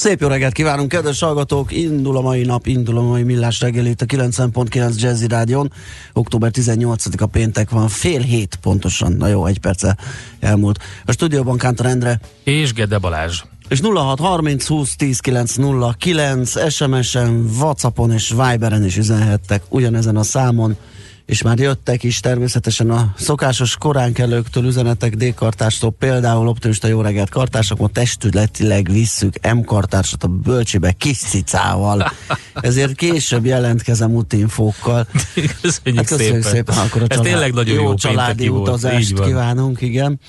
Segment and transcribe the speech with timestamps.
[0.00, 1.72] Szép jó reggelt kívánunk, kedves hallgatók!
[1.72, 5.72] Indul a mai nap, indul a mai millás reggelét a 90.9 Jazzy Rádion.
[6.12, 9.96] Október 18-a péntek van, fél hét pontosan, na jó, egy perce
[10.38, 10.78] elmúlt.
[11.04, 12.20] A stúdióban Kántor Endre.
[12.44, 13.42] És Gede Balázs.
[13.68, 20.76] És 0630 20 10 909 SMS-en, Whatsappon és Viberen is üzenhettek ugyanezen a számon
[21.30, 27.78] és már jöttek is természetesen a szokásos koránkelőktől üzenetek D-kartástól, például optimista jó reggelt kartások,
[27.78, 32.12] ma testületileg visszük M-kartársat a bölcsibe kis cicával.
[32.54, 35.06] Ezért később jelentkezem útinfókkal.
[35.60, 36.52] Köszönjük, Hát köszönjük szépen.
[36.52, 36.78] szépen.
[36.78, 38.68] Akkor a Ez család, tényleg nagyon jó, jó családi volt.
[38.68, 39.26] utazást van.
[39.26, 40.20] kívánunk, igen.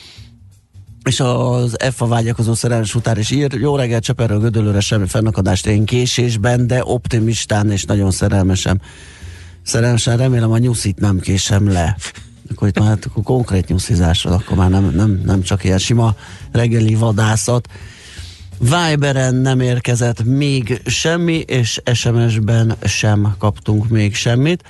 [1.03, 5.65] És az F a vágyakozó szerelmes utár is ír, jó reggelt Cseperről Gödöllőre semmi fennakadást
[5.65, 8.81] én késésben, de optimistán és nagyon szerelmesen.
[9.63, 11.97] Szerelmesen remélem a nyuszit nem késem le.
[12.51, 15.77] Akkor itt már hát, akkor konkrét nyuszizás van, akkor már nem, nem, nem csak ilyen
[15.77, 16.15] sima
[16.51, 17.67] reggeli vadászat.
[18.59, 24.63] Viberen nem érkezett még semmi, és SMS-ben sem kaptunk még semmit.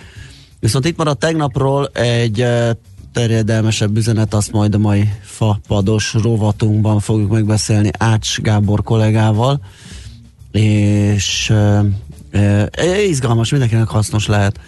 [0.59, 2.69] Viszont itt maradt tegnapról egy eh,
[3.13, 9.61] terjedelmesebb üzenet, azt majd a mai fapados rovatunkban fogjuk megbeszélni Ács Gábor kollégával,
[10.51, 11.85] és e,
[12.71, 14.59] e, izgalmas, mindenkinek hasznos lehet.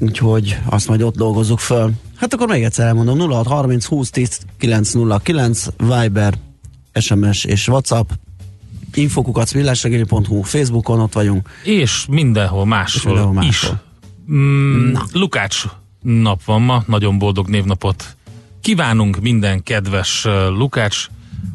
[0.00, 1.90] Úgyhogy azt majd ott dolgozzuk föl.
[2.16, 6.34] Hát akkor még egyszer elmondom, 0630 20 10 909 Viber,
[7.00, 8.10] SMS és WhatsApp
[8.94, 11.48] infokukat villásregéli.hu Facebookon ott vagyunk.
[11.64, 13.50] És mindenhol máshol, És mindenhol máshol.
[13.50, 14.32] is.
[14.32, 15.64] Mm, Lukács
[16.00, 18.16] nap van ma, nagyon boldog névnapot
[18.64, 21.06] kívánunk minden kedves Lukács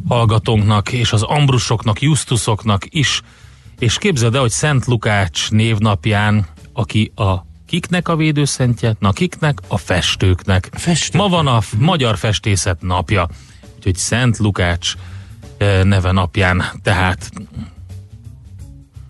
[0.08, 3.22] hallgatónknak, és az Ambrusoknak, Justusoknak is.
[3.80, 8.96] És képzeld el, hogy Szent Lukács névnapján, aki a kiknek a védőszentje?
[9.00, 9.60] Na kiknek?
[9.68, 10.70] A festőknek.
[10.72, 11.22] Festőknek.
[11.30, 13.28] Ma van a Magyar Festészet napja,
[13.76, 14.94] úgyhogy Szent Lukács
[15.58, 17.32] eh, neve napján, tehát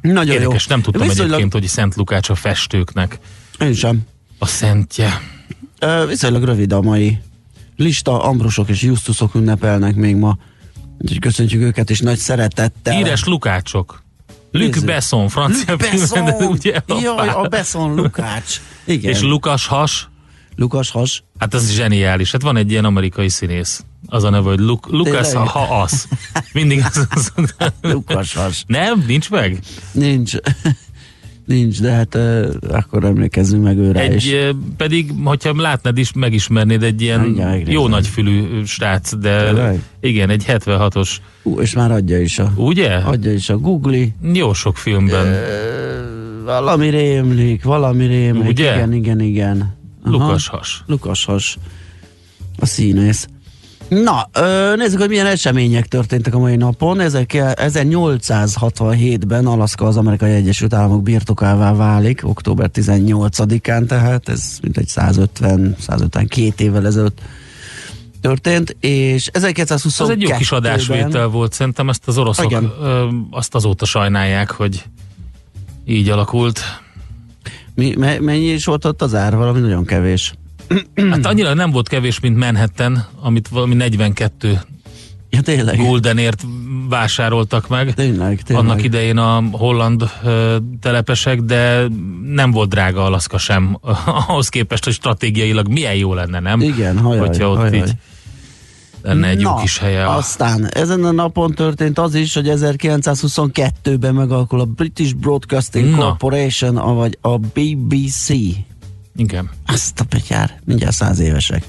[0.02, 0.76] Nagyon Érdekes, jó.
[0.76, 3.20] nem tudtam Viszonylag- egyébként, hogy Szent Lukács a festőknek
[3.60, 4.02] Én sem.
[4.40, 5.22] a szentje.
[5.80, 7.18] Ö, viszonylag rövid a mai
[7.76, 10.38] lista, Ambrusok és Justusok ünnepelnek még ma.
[10.98, 12.96] Úgyhogy köszöntjük őket is nagy szeretettel.
[12.96, 14.04] Híres Lukácsok.
[14.52, 14.86] Luc Nézzük.
[14.86, 16.28] Besson, francia Luc Besson!
[16.52, 16.82] ugye?
[17.02, 18.62] Jaj, a Besson Lukács.
[18.86, 19.12] Igen.
[19.12, 20.10] És Lukas Has,
[20.56, 21.24] Lukas Has.
[21.38, 22.32] hát ez zseniális.
[22.32, 23.84] Hát van egy ilyen amerikai színész.
[24.08, 26.08] Az a neve, hogy Luk, Lukas ha az.
[26.54, 27.34] Mindig az, az,
[27.82, 28.64] Lukas Has.
[28.68, 29.04] Nem?
[29.08, 29.60] Nincs meg?
[29.92, 30.34] Nincs.
[31.50, 34.34] Nincs, de hát uh, akkor emlékezzünk meg őre Egy, is.
[34.78, 37.72] pedig, hogyha látnád is, megismernéd egy ilyen megnézem.
[37.74, 39.82] jó nagyfülű srác, de Tényleg?
[40.00, 41.10] igen, egy 76-os,
[41.44, 42.96] Ú, és már adja is a, ugye?
[42.96, 44.06] adja is a Google.
[44.34, 45.36] Jó sok filmben.
[46.46, 48.48] Valami rémlik, valami rémlik.
[48.50, 48.74] Ugye?
[48.76, 49.78] Igen, igen, igen.
[50.04, 50.12] Aha.
[50.18, 50.84] Lukas Has.
[50.88, 51.58] Lukas Has,
[52.60, 53.28] a színész.
[53.90, 54.30] Na,
[54.76, 57.00] nézzük, hogy milyen események történtek a mai napon.
[57.00, 66.60] Ezek, 1867-ben Alaszka az Amerikai Egyesült Államok birtokává válik, október 18-án, tehát ez mintegy 150-152
[66.60, 67.22] évvel ezelőtt
[68.22, 72.72] történt, és 1922 Az egy jó kis adásvétel volt, szerintem ezt az oroszok Igen.
[72.82, 74.84] ö, azt azóta sajnálják, hogy
[75.86, 76.60] így alakult.
[77.76, 79.36] Mi, me, mennyi is volt ott az ár?
[79.36, 80.34] Valami nagyon kevés.
[81.10, 84.60] Hát annyira nem volt kevés, mint Manhattan, amit valami 42
[85.30, 85.78] Ja, tényleg.
[85.78, 86.44] guldenért
[86.90, 87.94] vásároltak meg.
[87.94, 88.66] Tényleg, tényleg.
[88.66, 91.88] Annak idején a holland ö, telepesek, de
[92.34, 93.78] nem volt drága Alaszka sem.
[94.28, 96.62] Ahhoz képest, hogy stratégiailag milyen jó lenne, nem?
[96.62, 97.76] Igen, hajaj, Hogyha ott hajaj.
[97.78, 97.92] így
[99.02, 100.10] lenne egy jó Na, kis helye.
[100.10, 105.98] Aztán ezen a napon történt az is, hogy 1922-ben megalakul a British Broadcasting Na.
[105.98, 108.28] Corporation, vagy a BBC.
[109.20, 109.50] Igen.
[109.66, 111.64] Azt a petyár, mindjárt száz évesek.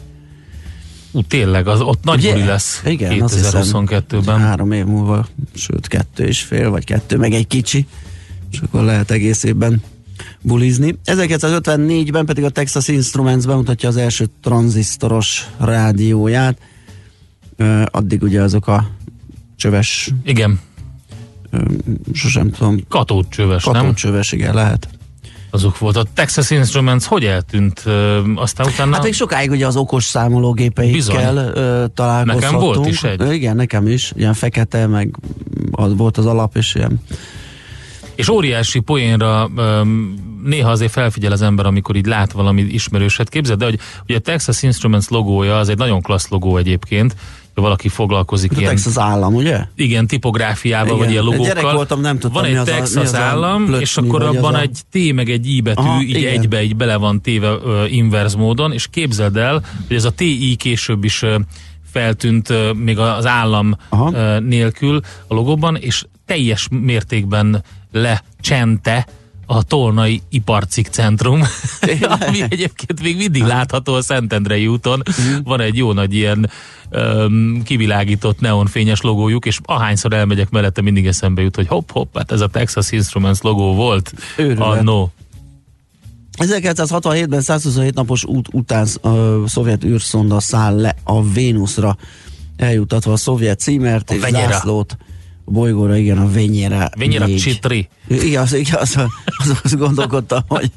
[1.12, 2.32] Ú, tényleg, az, ott nagy Ugye?
[2.32, 4.38] buli lesz Igen, azt hiszem, 2022-ben.
[4.38, 7.86] Három év múlva, sőt kettő és fél, vagy kettő, meg egy kicsi,
[8.52, 9.82] és akkor lehet egész évben
[10.40, 10.98] bulizni.
[11.04, 16.58] 1954-ben pedig a Texas Instruments bemutatja az első tranzisztoros rádióját.
[17.84, 18.90] Addig ugye azok a
[19.56, 20.60] csöves, Igen,
[22.12, 23.72] sosem tudom, katócsöves, nem?
[23.74, 24.88] katócsöves, igen, lehet.
[25.50, 25.96] Azok volt.
[25.96, 27.84] A Texas Instruments hogy eltűnt?
[28.34, 28.94] Aztán utána...
[28.94, 32.40] Hát még sokáig ugye az okos számológépeikkel ö, találkozhatunk.
[32.40, 33.32] Nekem volt is egy.
[33.32, 34.12] Igen, nekem is.
[34.16, 35.16] Ilyen fekete, meg
[35.70, 37.00] az volt az alap, és ilyen
[38.14, 39.50] És óriási poénra
[40.44, 43.28] néha azért felfigyel az ember, amikor így lát valami ismerőset.
[43.28, 47.14] Képzeld, de hogy ugye a Texas Instruments logója az egy nagyon klassz logó egyébként,
[47.54, 49.60] valaki foglalkozik a ilyen, Texas állam, ugye?
[49.74, 50.98] igen, tipográfiával, Igen.
[50.98, 51.46] vagy ilyen logókkal.
[51.54, 53.96] gyerek voltam, nem tudtam, Van mi egy a- mi Texas az a állam, plöcsni, és
[53.96, 56.32] akkor abban a- egy T meg egy I betű, Aha, így igen.
[56.32, 60.54] egybe így bele van téve ö, inverz módon, és képzeld el, hogy ez a TI
[60.58, 61.38] később is ö,
[61.92, 64.10] feltűnt ö, még az állam Aha.
[64.14, 69.06] ö, nélkül a logóban, és teljes mértékben lecsente
[69.52, 71.42] a Tolnai Iparcik Centrum,
[72.18, 75.02] ami egyébként még mindig látható a Szentendrei úton.
[75.06, 75.42] Mhm.
[75.44, 76.50] Van egy jó nagy ilyen
[76.90, 82.32] öm, kivilágított neonfényes logójuk, és ahányszor elmegyek mellette, mindig eszembe jut, hogy hopp, hopp, hát
[82.32, 84.12] ez a Texas Instruments logó volt.
[84.36, 84.60] Őrület.
[84.60, 85.08] A no.
[86.38, 91.96] 1967-ben 127 napos út után a szovjet űrszonda száll le a Vénuszra,
[92.56, 94.52] eljutatva a szovjet címert A és Venyera.
[94.52, 94.96] zászlót
[95.44, 97.38] a bolygóra, igen, a Venyera Venyera négy.
[97.38, 97.88] Csitri.
[98.08, 98.96] Igaz, igaz,
[99.38, 100.70] az, az gondolkodtam, hogy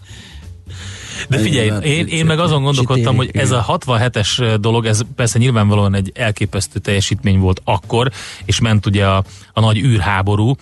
[1.30, 5.40] De figyelj, Igen, én, én meg azon gondolkodtam, hogy ez a 67-es dolog, ez persze
[5.40, 8.12] nyilvánvalóan egy elképesztő teljesítmény volt akkor,
[8.46, 9.24] és ment ugye a,
[9.54, 10.56] a nagy űrháború, uh,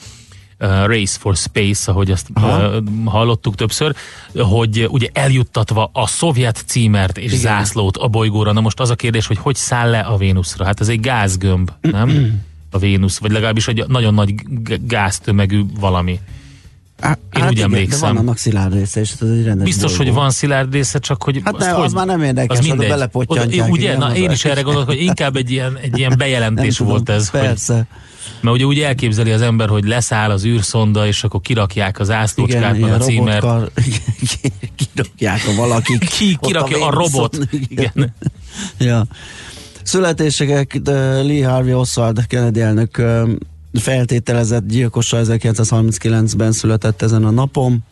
[0.85, 2.67] Race for Space, ahogy azt Aha.
[2.67, 3.95] uh, hallottuk többször,
[4.35, 7.39] hogy ugye eljuttatva a szovjet címert és Igen.
[7.39, 8.51] zászlót a bolygóra.
[8.51, 10.65] Na most az a kérdés, hogy hogy száll le a Vénuszra?
[10.65, 12.09] Hát ez egy gázgömb, nem?
[12.71, 14.33] A Vénusz, vagy legalábbis egy nagyon nagy
[14.81, 16.19] gáztömegű valami.
[16.99, 17.99] Á, Én úgy igen, emlékszem.
[17.99, 20.11] De van annak szilárd része, és ez egy rendes Biztos, bolygó.
[20.11, 21.41] hogy van szilárd része, csak hogy...
[21.43, 22.87] Hát azt ne, hogy, az már nem érdekes, oda mindegy.
[22.89, 25.77] belepottyantják, Oda- Ugye, igen, na az én a- is erre gondolok, hogy inkább egy ilyen,
[25.81, 27.85] egy ilyen bejelentés Nem volt tudom, ez, hogy, Persze.
[28.41, 32.77] mert ugye úgy elképzeli az ember, hogy leszáll az űrszonda, és akkor kirakják az ászlócskát,
[32.79, 33.41] meg a címert.
[33.41, 33.71] robotkar,
[34.93, 36.09] kirakják a valakik.
[36.09, 37.37] Ki, kirakja a, Vénuszon, robot.
[37.67, 38.13] Igen.
[38.77, 39.05] ja.
[39.83, 43.31] Születések de Lee Harvey Oswald Kennedy elnök ö,
[43.73, 47.83] feltételezett gyilkosa 1939-ben született ezen a napon.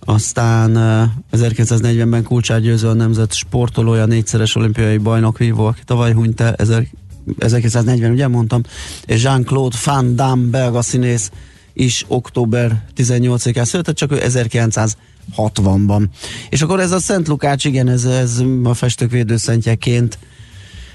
[0.00, 6.40] Aztán ö, 1940-ben Kulcsár Győző a nemzet sportolója, négyszeres olimpiai bajnok vívó, aki tavaly hunyt
[6.40, 6.90] el, ezer-
[7.38, 8.62] 1940, ugye mondtam,
[9.06, 11.30] és Jean-Claude Van Damme, belga színész
[11.72, 16.04] is október 18-án született, csak ő 1960-ban.
[16.48, 20.18] És akkor ez a Szent Lukács, igen, ez, ez a festők védőszentjeként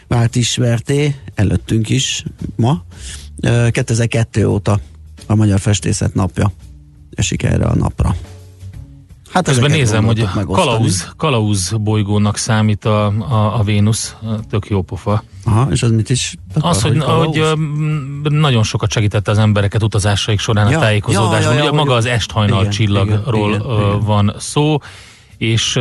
[0.07, 2.23] vált ismerté, előttünk is
[2.55, 2.83] ma.
[3.41, 4.79] Ö, 2002 óta
[5.27, 6.51] a Magyar Festészet napja
[7.15, 8.15] esik erre a napra.
[9.31, 14.15] Hát Közben nézem, hogy kalauz, kalauz bolygónak számít a, a, a Vénusz,
[14.49, 15.23] tök jó pofa.
[15.45, 19.83] Aha, és az mit is akar, Az, hogy, hogy öm, nagyon sokat segítette az embereket
[19.83, 21.41] utazásaik során Ja, a tájékozódásban.
[21.41, 23.99] ja, ja, ja, Ugye hogy- maga az esthajnal igen, csillagról igen, igen.
[23.99, 24.77] van szó,
[25.37, 25.79] és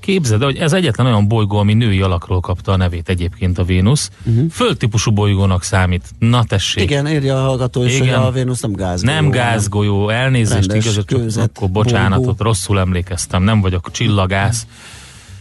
[0.00, 3.64] képzeld, el, hogy ez egyetlen olyan bolygó, ami női alakról kapta a nevét egyébként a
[3.64, 4.10] Vénusz.
[4.24, 4.50] Uh-huh.
[4.50, 6.10] Földtípusú bolygónak számít.
[6.18, 6.82] Na tessék.
[6.82, 8.20] Igen, írja a hallgató is, hogy Igen.
[8.20, 9.14] a Vénusz nem gázgolyó.
[9.14, 12.44] Nem gázgolyó, elnézést, Rendes igazat, akkor bocsánatot, bolygó.
[12.44, 14.66] rosszul emlékeztem, nem vagyok csillagász.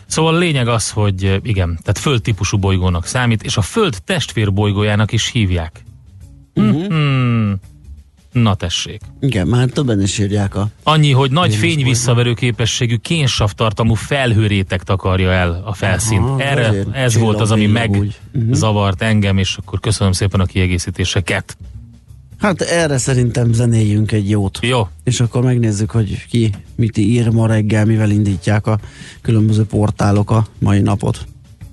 [0.05, 5.29] Szóval a lényeg az, hogy igen, tehát földtípusú bolygónak számít, és a föld testvérbolygójának is
[5.31, 5.83] hívják.
[6.55, 6.87] Uh-huh.
[6.87, 7.32] Hmm.
[8.33, 9.01] Na tessék.
[9.19, 10.67] Igen, már többen is írják a...
[10.83, 16.23] Annyi, hogy nagy fényvisszaverő képességű kénsav-tartalmú felhőréteg takarja el a felszínt.
[16.23, 17.71] Aha, Erre, ez volt az, ami úgy.
[17.71, 18.45] Mhm.
[18.45, 21.57] megzavart engem, és akkor köszönöm szépen a kiegészítéseket.
[22.39, 24.59] Hát erre szerintem zenéljünk egy jót.
[24.61, 28.79] Jó, És akkor megnézzük, hogy ki mit ír ma reggel, mivel indítják a
[29.21, 31.25] különböző portálok a mai napot.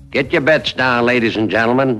[0.09, 1.99] Get your bets down, ladies and gentlemen.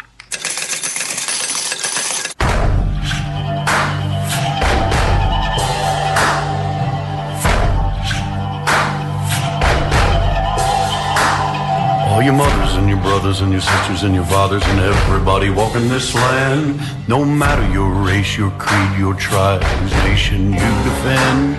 [12.11, 15.87] All your mothers and your brothers and your sisters and your fathers and everybody walking
[15.87, 16.77] this land.
[17.07, 21.57] No matter your race, your creed, your tribe, whose nation you defend.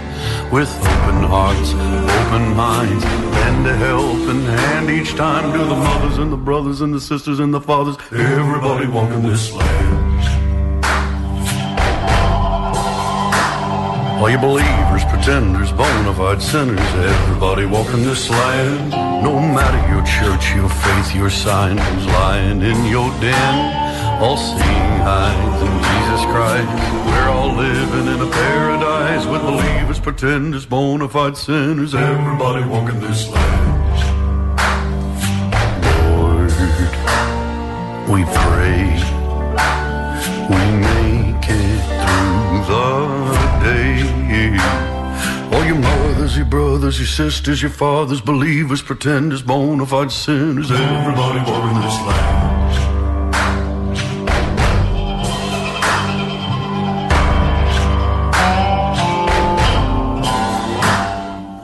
[0.53, 6.31] With open hearts, open minds, lend a helping hand each time to the mothers and
[6.31, 7.97] the brothers and the sisters and the fathers.
[8.13, 10.12] Everybody walking this land.
[14.23, 18.93] All you believers, pretenders, bona fide sinners, everybody walking this land.
[19.21, 24.23] No matter your church, your faith, your sign, who's lying in your den.
[24.23, 26.69] All seeing eyes in Jesus Christ.
[27.09, 33.29] We're all living in a paradise with believers, pretenders, bona fide sinners, everybody walking this
[33.29, 33.99] land.
[36.15, 36.53] Lord,
[38.09, 39.22] we pray
[46.37, 51.99] your your brothers, your sisters, your fathers, believers, pretenders, bona fide sinners, everybody walking this
[52.07, 52.53] land.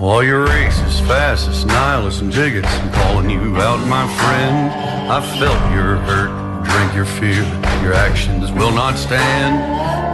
[0.00, 4.70] All your racists, fascists, nihilists, and bigots, I'm calling you out, my friend.
[5.10, 7.42] I felt your hurt, drink your fear,
[7.82, 9.56] your actions will not stand.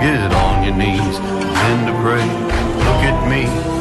[0.03, 2.25] Get on your knees, begin to pray.
[2.85, 3.74] Look at me,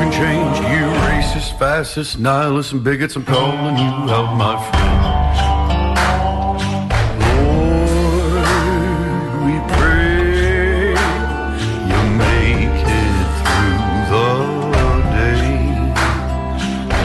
[0.00, 0.56] can change.
[0.60, 5.00] You racist, fascists, nihilists, and bigots, I'm calling you out, my friend.
[7.44, 8.44] Lord,
[9.44, 10.92] we pray
[11.90, 13.80] you make it through
[14.10, 14.28] the
[15.18, 15.50] day.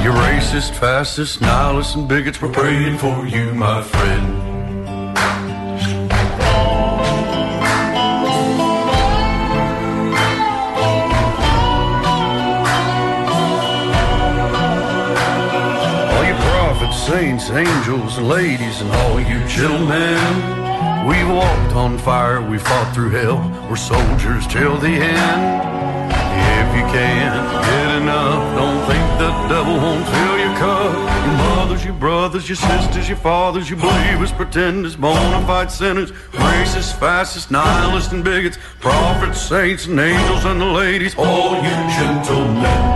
[0.03, 4.54] You racist, fascist, nihilists, and bigots, we're praying for you, my friend.
[17.39, 21.07] Saints, angels, ladies, and all you gentlemen.
[21.07, 23.37] We walked on fire, we fought through hell.
[23.69, 25.61] We're soldiers till the end.
[26.11, 30.93] If you can't get enough, don't think the devil won't fill your cup.
[31.25, 36.97] Your mothers, your brothers, your sisters, your fathers, your believers, pretenders, bona fide sinners, racists,
[36.97, 42.94] fascists, nihilists, and bigots, prophets, saints, and angels, and the ladies, all you gentlemen.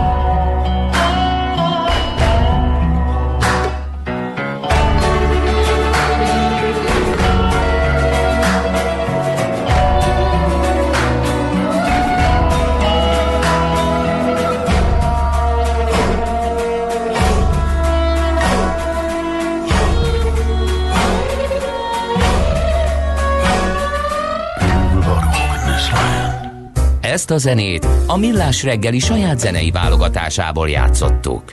[27.20, 31.52] Ezt a zenét a Millás reggeli saját zenei válogatásából játszottuk.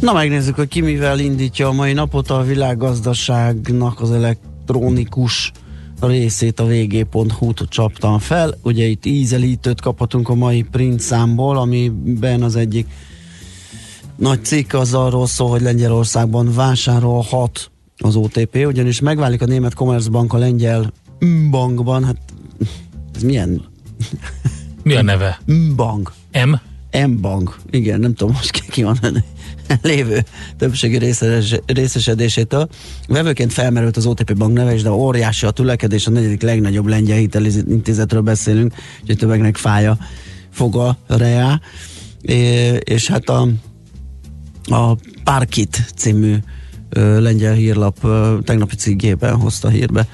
[0.00, 5.52] Na megnézzük, hogy ki mivel indítja a mai napot a világgazdaságnak az elektronikus
[6.00, 8.54] részét a vg.hu-t csaptam fel.
[8.62, 12.86] Ugye itt ízelítőt kaphatunk a mai print számból, amiben az egyik
[14.16, 20.32] nagy cikk az arról szól, hogy Lengyelországban vásárolhat az OTP, ugyanis megválik a német Commerzbank
[20.32, 20.92] a lengyel
[21.50, 22.18] bankban, hát
[23.14, 23.70] ez milyen
[24.82, 25.40] Mi a neve?
[25.76, 26.12] bank?
[26.32, 26.54] M?
[27.06, 28.98] M-bank, igen, nem tudom most ki, ki van
[29.82, 30.24] lévő
[30.58, 32.68] többségi részes, részesedésétől.
[33.08, 37.16] Vevőként felmerült az OTP bank neve is, de óriási a tülekedés, a negyedik legnagyobb lengyel
[37.16, 39.98] hitelintézetről beszélünk, úgyhogy többeknek fája
[40.50, 41.60] foga reá.
[42.22, 42.36] É,
[42.84, 43.48] és hát a,
[44.64, 46.36] a Parkit című
[46.88, 50.06] ö, lengyel hírlap ö, tegnapi cikkében hozta hírbe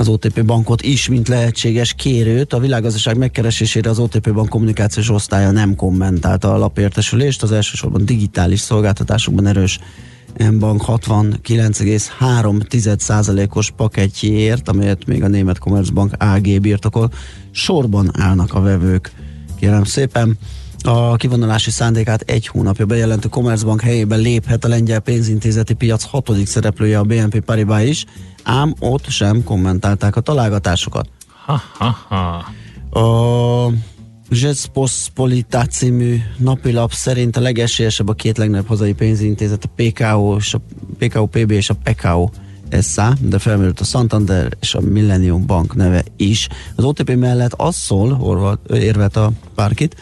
[0.00, 2.52] az OTP bankot is, mint lehetséges kérőt.
[2.52, 7.42] A világgazdaság megkeresésére az OTP bank kommunikációs osztálya nem kommentálta a lapértesülést.
[7.42, 9.78] Az elsősorban digitális szolgáltatásokban erős
[10.38, 17.10] M-bank 69,3%-os paketjéért, amelyet még a német Commerzbank AG birtokol.
[17.50, 19.12] Sorban állnak a vevők.
[19.58, 20.38] Kérem szépen.
[20.82, 26.98] A kivonulási szándékát egy hónapja bejelentő Commerzbank helyében léphet a lengyel pénzintézeti piac hatodik szereplője
[26.98, 28.04] a BNP Paribas is,
[28.42, 31.08] ám ott sem kommentálták a találgatásokat.
[31.46, 32.44] Ha, ha, ha.
[33.00, 33.72] A
[34.30, 40.60] Zseszposzpolitá című napilap szerint a legesélyesebb a két legnagyobb hazai pénzintézet, a PKO, és a
[40.98, 42.28] PKO PB és a PKO
[42.82, 46.48] SA, de felmerült a Santander és a Millennium Bank neve is.
[46.74, 49.96] Az OTP mellett az szól, orva- érvelt a Parkit,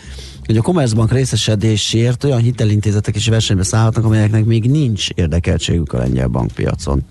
[0.49, 6.29] hogy a Commerzbank részesedésért olyan hitelintézetek is versenybe szállhatnak, amelyeknek még nincs érdekeltségük a lengyel
[6.29, 7.05] bankpiacon.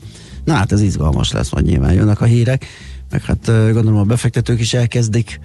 [0.44, 2.66] Na hát ez izgalmas lesz, majd nyilván jönnek a hírek,
[3.10, 5.40] meg hát gondolom a befektetők is elkezdik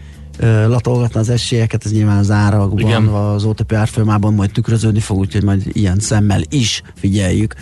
[0.67, 3.07] latolgatni az esélyeket, ez nyilván az árakban, Igen.
[3.07, 7.55] az OTP árfolyamában majd tükröződni fog, úgyhogy majd ilyen szemmel is figyeljük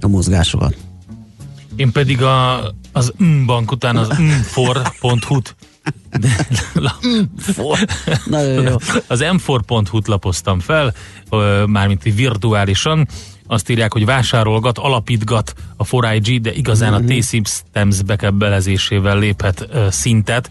[0.00, 0.76] a mozgásokat.
[1.76, 3.12] Én pedig a, az
[3.46, 5.56] bank után az mfor.hu-t
[6.20, 6.96] de, la,
[8.24, 8.76] Nagyon jó.
[9.06, 10.94] az m4.hu-t lapoztam fel,
[11.66, 13.08] mármint virtuálisan.
[13.46, 20.50] Azt írják, hogy vásárolgat, alapítgat a 4IG, de igazán a T-Systems bekebelezésével léphet szintet.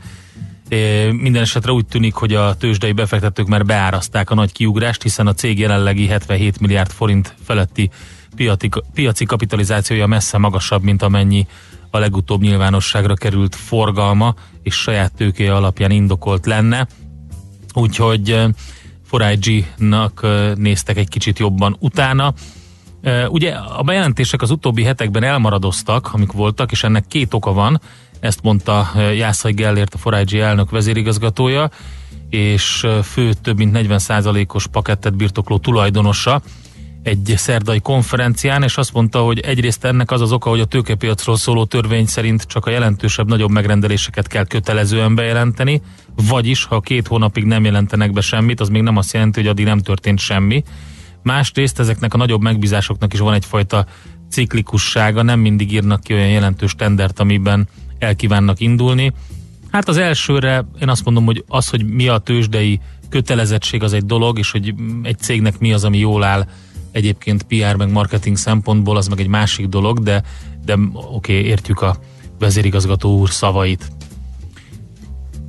[1.11, 5.33] Minden esetre úgy tűnik, hogy a tőzsdei befektetők már beáraszták a nagy kiugrást, hiszen a
[5.33, 7.89] cég jelenlegi 77 milliárd forint feletti
[8.35, 11.47] piaci, piaci kapitalizációja messze magasabb, mint amennyi
[11.95, 14.33] a legutóbb nyilvánosságra került forgalma
[14.63, 16.87] és saját tőkéje alapján indokolt lenne.
[17.73, 18.45] Úgyhogy
[19.11, 22.33] 4IG-nak eh, néztek egy kicsit jobban utána.
[23.27, 27.81] Ugye a bejelentések az utóbbi hetekben elmaradoztak, amik voltak, és ennek két oka van.
[28.19, 31.69] Ezt mondta Jászai Gellért, a 4IG elnök vezérigazgatója,
[32.29, 36.41] és fő több mint 40%-os pakettet birtokló tulajdonosa
[37.05, 41.37] egy szerdai konferencián, és azt mondta, hogy egyrészt ennek az az oka, hogy a tőkepiacról
[41.37, 45.81] szóló törvény szerint csak a jelentősebb, nagyobb megrendeléseket kell kötelezően bejelenteni,
[46.15, 49.65] vagyis ha két hónapig nem jelentenek be semmit, az még nem azt jelenti, hogy addig
[49.65, 50.63] nem történt semmi.
[51.23, 53.85] Másrészt ezeknek a nagyobb megbízásoknak is van egyfajta
[54.29, 57.67] ciklikussága, nem mindig írnak ki olyan jelentős tendert, amiben
[57.99, 59.13] elkívánnak indulni.
[59.71, 64.05] Hát az elsőre én azt mondom, hogy az, hogy mi a tőzsdei kötelezettség az egy
[64.05, 66.47] dolog, és hogy egy cégnek mi az, ami jól áll
[66.95, 70.23] egyébként PR meg marketing szempontból, az meg egy másik dolog, de,
[70.65, 71.97] de oké, okay, értjük a
[72.39, 73.91] vezérigazgató úr szavait.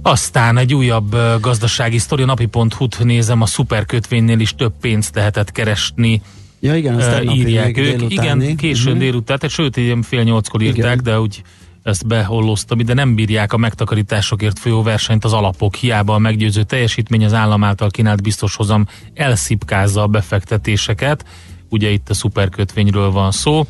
[0.02, 6.22] Aztán egy újabb gazdasági sztori, napi.hu-t nézem, a szuperkötvénynél is több pénzt lehetett keresni,
[6.60, 8.02] Ja igen, azt tegnapi írják ők.
[8.08, 9.00] Igen, későn Mhm.
[9.00, 11.00] délután, tehát sőt, ilyen fél nyolckor írták, Igen.
[11.02, 11.42] de úgy
[11.86, 15.74] ezt beholloztam, de nem bírják a megtakarításokért folyó versenyt az alapok.
[15.74, 21.24] Hiába a meggyőző teljesítmény az állam által kínált biztos hozam elszipkázza a befektetéseket.
[21.68, 23.66] Ugye itt a szuperkötvényről van szó,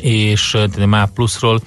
[0.00, 1.60] és ö, tehát a MÁ pluszról,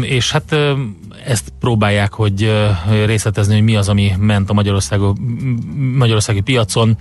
[0.00, 2.70] és hát öm, ezt próbálják, hogy ö,
[3.04, 4.62] részletezni, hogy mi az, ami ment a
[5.74, 6.96] Magyarországi piacon.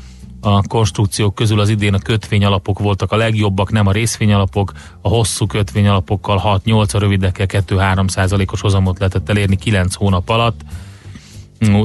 [0.45, 4.71] A konstrukciók közül az idén a kötvényalapok voltak a legjobbak, nem a részvényalapok.
[5.01, 10.61] A hosszú kötvényalapokkal 6-8, a rövidekkel 2-3 százalékos hozamot lehetett elérni 9 hónap alatt.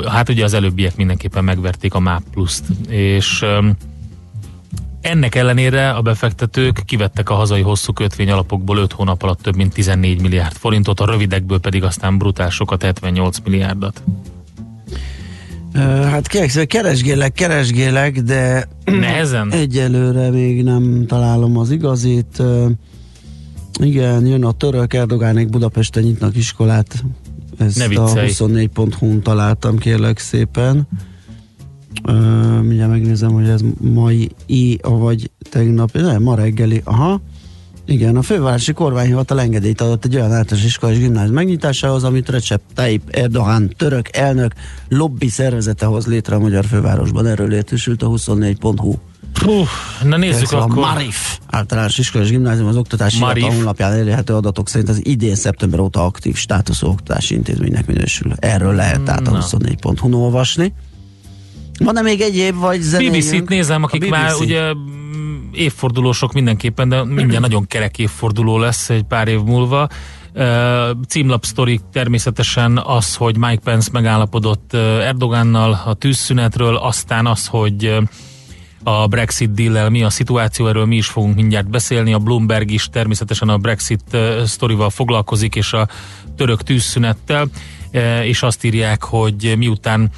[0.08, 3.44] Hát ugye az előbbiek mindenképpen megverték a MÁP pluszt, és
[5.00, 10.20] ennek ellenére a befektetők kivettek a hazai hosszú kötvényalapokból 5 hónap alatt több mint 14
[10.20, 14.02] milliárd forintot, a rövidekből pedig aztán brutál sokat, 78 milliárdat.
[15.74, 16.26] Hát
[16.66, 19.52] keresgélek, keresgélek, de Nehezen?
[19.52, 22.42] egyelőre még nem találom az igazit.
[23.82, 27.04] Igen, jön a török, Erdogánék Budapesten nyitnak iskolát.
[27.58, 28.30] Ezt Ne a viccelj.
[28.64, 30.88] 24.hu-n találtam, kérlek szépen.
[32.60, 37.20] Mindjárt megnézem, hogy ez mai i, vagy tegnap, nem, ma reggeli, aha.
[37.90, 42.60] Igen, a fővárosi kormányhivatal engedélyt adott egy olyan általános iskola és gimnázium megnyitásához, amit Recep
[42.74, 44.52] Tayyip Erdogan török elnök
[44.88, 47.26] lobby szervezete hoz létre a magyar fővárosban.
[47.26, 48.94] Erről értesült a 24.hu.
[49.32, 49.68] Puh,
[50.02, 50.84] na nézzük Szóval akkor.
[50.84, 53.44] a Marif általános iskola és gimnázium az oktatási Marif.
[53.44, 58.32] honlapján elérhető adatok szerint az idén szeptember óta aktív státuszú oktatási intézménynek minősül.
[58.36, 59.40] Erről lehet tehát a Na.
[59.40, 60.72] 24.hu-n olvasni.
[61.84, 63.16] Van-e még egyéb, vagy zenéljünk?
[63.16, 64.10] BBC-t nézem, akik BBC.
[64.10, 69.88] már ugye mm, évfordulósok mindenképpen, de mindjárt nagyon kerek évforduló lesz egy pár év múlva.
[70.34, 70.44] Uh,
[71.08, 77.98] címlap sztori természetesen az, hogy Mike Pence megállapodott Erdogannal a tűzszünetről, aztán az, hogy
[78.82, 82.12] a Brexit deal mi a szituáció, erről mi is fogunk mindjárt beszélni.
[82.12, 85.88] A Bloomberg is természetesen a Brexit sztorival foglalkozik, és a
[86.36, 87.48] török tűzszünettel,
[88.22, 90.10] és azt írják, hogy miután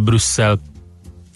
[0.00, 0.58] Brüsszel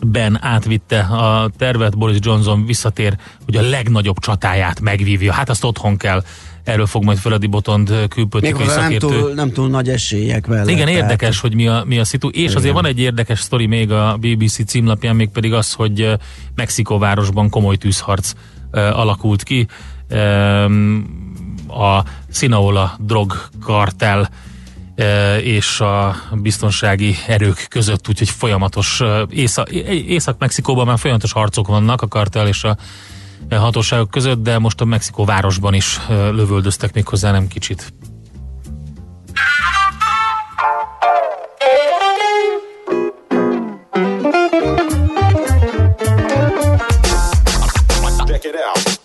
[0.06, 5.32] Ben átvitte a tervet, Boris Johnson visszatér, hogy a legnagyobb csatáját megvívja.
[5.32, 6.22] Hát azt otthon kell.
[6.64, 10.68] Erről fog majd Feledi Botond külpolitikai nem túl, nem túl nagy esélyek mellett.
[10.68, 12.28] Igen, tehát- érdekes, hogy mi a, mi a szitu.
[12.28, 16.14] És azért van egy érdekes sztori még a BBC címlapján, még pedig az, hogy eh,
[16.54, 18.32] Mexikó városban komoly tűzharc
[18.72, 19.66] uh, alakult ki.
[20.10, 21.16] Um,
[21.68, 24.26] a Sinaloa drogkartel uh,
[24.98, 32.02] Eh, és a biztonsági erők között, úgyhogy folyamatos eh, eh, Észak-Mexikóban már folyamatos harcok vannak
[32.02, 32.76] a kartel és a
[33.50, 37.92] hatóságok között, de most a Mexikó városban is lövöldöztek méghozzá nem kicsit.
[48.26, 48.97] Check it out.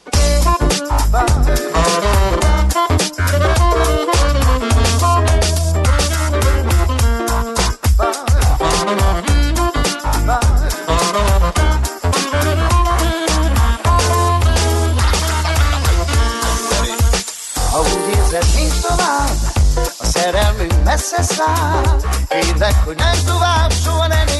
[20.83, 21.99] Messze száll.
[22.27, 24.32] Kérlek, hogy nem tovább, soha ne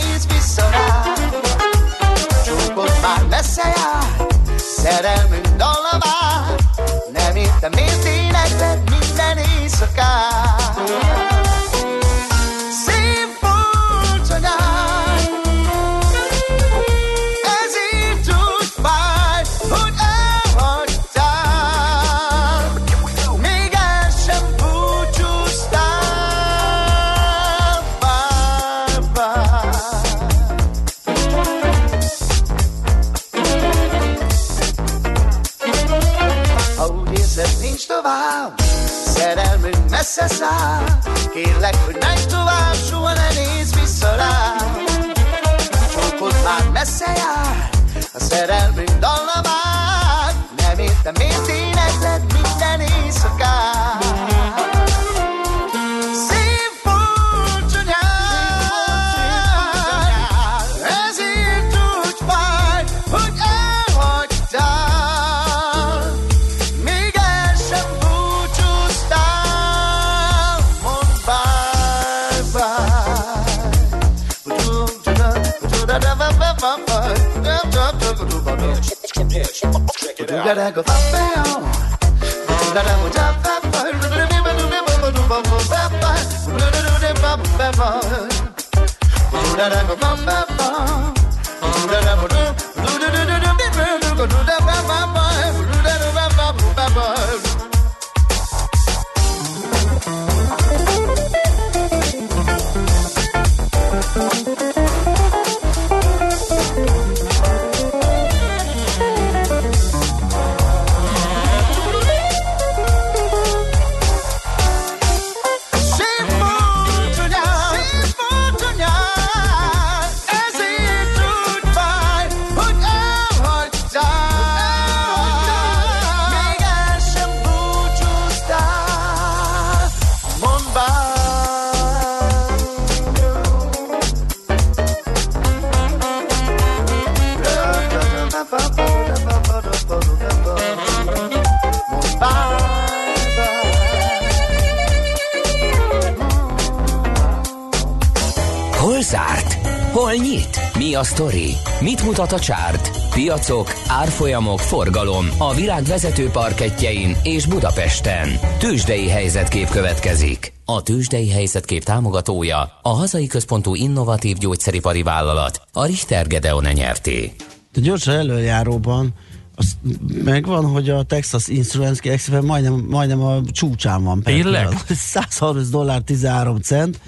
[152.23, 152.91] Mutat a csárt?
[153.13, 158.29] Piacok, árfolyamok, forgalom a világ vezető parketjein és Budapesten.
[158.59, 160.53] Tősdei helyzetkép következik.
[160.65, 167.33] A Tősdei helyzetkép támogatója a hazai központú innovatív gyógyszeripari vállalat, a Richter Gedeon nyerté.
[167.73, 169.13] De gyorsan előjáróban
[169.55, 169.77] az
[170.23, 174.21] megvan, hogy a Texas Instruments Expo majdnem, majdnem a csúcsán van.
[174.21, 174.67] Tényleg?
[174.67, 174.85] pillanat.
[175.13, 176.99] 130 dollár 13 cent.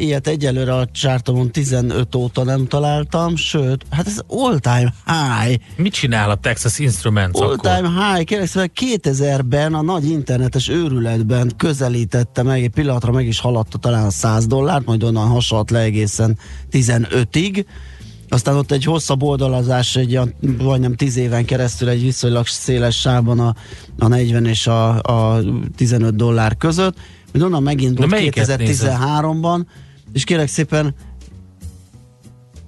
[0.00, 5.60] Ilyet egyelőre a csártomon 15 óta nem találtam, sőt, hát ez all time high.
[5.76, 7.74] Mit csinál a Texas Instruments All akkor?
[7.74, 13.40] time high, kérlek szépen 2000-ben a nagy internetes őrületben közelítette meg, egy pillanatra meg is
[13.40, 16.38] haladta talán a 100 dollárt, majd onnan hasalt le egészen
[16.72, 17.64] 15-ig.
[18.28, 20.20] Aztán ott egy hosszabb oldalazás, egy
[20.58, 23.54] majdnem 10 éven keresztül egy viszonylag széles sávban a,
[23.98, 25.42] a 40 és a, a
[25.76, 26.96] 15 dollár között.
[27.32, 29.60] Majd onnan megindult De melyiket 2013-ban,
[30.12, 30.94] és kérlek szépen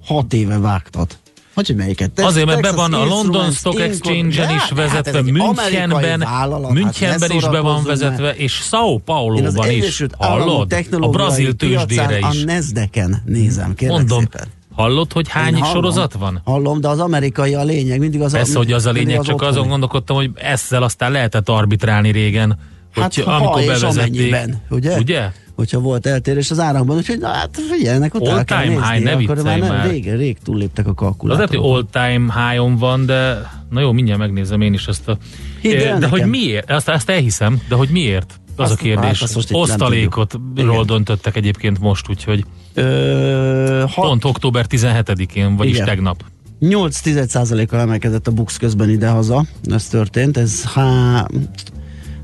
[0.05, 1.18] 6 éve vágtat.
[1.55, 2.11] Hogy, hogy melyiket?
[2.11, 3.81] Tex- Azért, mert be van a London Stock.
[3.81, 8.35] Exchange-en is hát vezetve, ez egy amerikai Münchenben, vállalat, Münchenben hát is be van vezetve,
[8.35, 10.05] és az Paulo-ban is.
[10.18, 10.75] Hallod?
[10.90, 12.25] A brazil tőzsdére is.
[12.25, 14.47] A Nasdaq-en nézem, kérlek Mondom, szépen.
[14.75, 16.40] hallod, hogy hány Én hallom, sorozat van?
[16.44, 19.51] Hallom, de az amerikai a lényeg, mindig az Persze, hogy az a lényeg, csak otthoni.
[19.51, 22.59] azon gondolkodtam, hogy ezzel aztán lehetett arbitrálni régen,
[22.94, 23.98] hogy Hát, amikor ha és bevezették.
[23.98, 24.98] amennyiben, ugye?
[24.98, 25.31] Ugye?
[25.57, 28.92] Hogyha volt eltérés az árakban, úgyhogy na hát figyeljenek, ott All el kell time nézni,
[28.94, 29.90] high, ne akkor már, nem, már.
[29.90, 31.77] Rég, rég túlléptek a Az lehet, hogy kalkulátorok.
[31.94, 35.16] all-time high-on van, de na jó, mindjárt megnézem én is ezt a...
[35.61, 36.11] Hidd Eh, de nekem.
[36.11, 36.70] hogy miért?
[36.70, 38.40] Azt, azt elhiszem, de hogy miért?
[38.57, 39.05] Az Azt- a kérdés.
[39.05, 40.66] hát azt most itt nem Osztalékot tudjuk.
[40.66, 40.87] ról Igen.
[40.87, 45.87] döntöttek egyébként most, úgyhogy Ö, hat, pont október 17-én, vagyis Igen.
[45.87, 46.24] tegnap.
[46.61, 51.27] 8-10%-kal emelkedett a Bux közben idehaza, ez történt, ez há,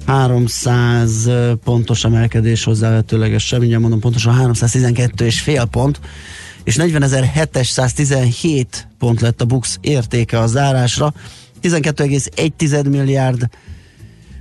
[0.07, 1.31] 300
[1.64, 6.01] pontos emelkedés hozzávetőlegesen, mindjárt mondom pontosan 312 és fél pont,
[6.64, 8.64] és 40.717
[8.99, 11.14] pont lett a Bux értéke a zárásra,
[11.62, 13.49] 12,1 milliárd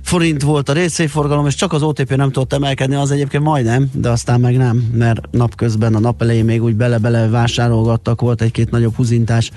[0.02, 4.08] forint volt a részvényforgalom, és csak az OTP nem tudott emelkedni, az egyébként majdnem, de
[4.08, 8.94] aztán meg nem, mert napközben a nap elején még úgy bele-bele vásárolgattak, volt egy-két nagyobb
[8.94, 9.50] huzintás,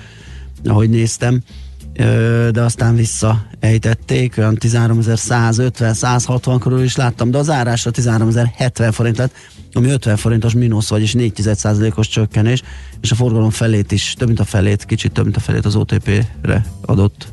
[0.64, 1.42] ahogy néztem.
[2.50, 9.32] De aztán visszaejtették, olyan 13.150-160 körül is láttam, de az árásra 13.070 forint lett,
[9.72, 11.42] ami 50 forintos mínusz, vagyis 4
[11.94, 12.62] os csökkenés,
[13.00, 15.76] és a forgalom felét is, több mint a felét, kicsit több mint a felét az
[15.76, 17.32] OTP-re adott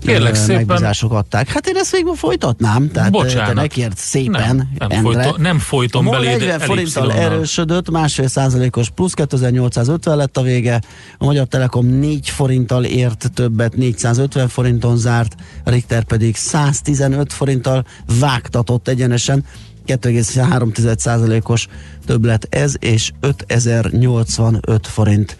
[0.00, 0.64] Kérlek szépen.
[0.66, 1.48] megbízások adták.
[1.48, 3.48] Hát én ezt végül folytatnám, tehát Bocsánat.
[3.48, 5.22] te nekért szépen, Nem, nem, Endre.
[5.22, 10.80] folyton, nem folytom A beléd 40 forinttal erősödött, másfél százalékos plusz 2850 lett a vége.
[11.18, 15.34] A Magyar Telekom 4 forinttal ért többet, 450 forinton zárt,
[15.64, 17.84] a Richter pedig 115 forinttal
[18.18, 19.44] vágtatott egyenesen.
[19.86, 21.66] 2,3 százalékos
[22.06, 25.36] többlet ez, és 5085 forint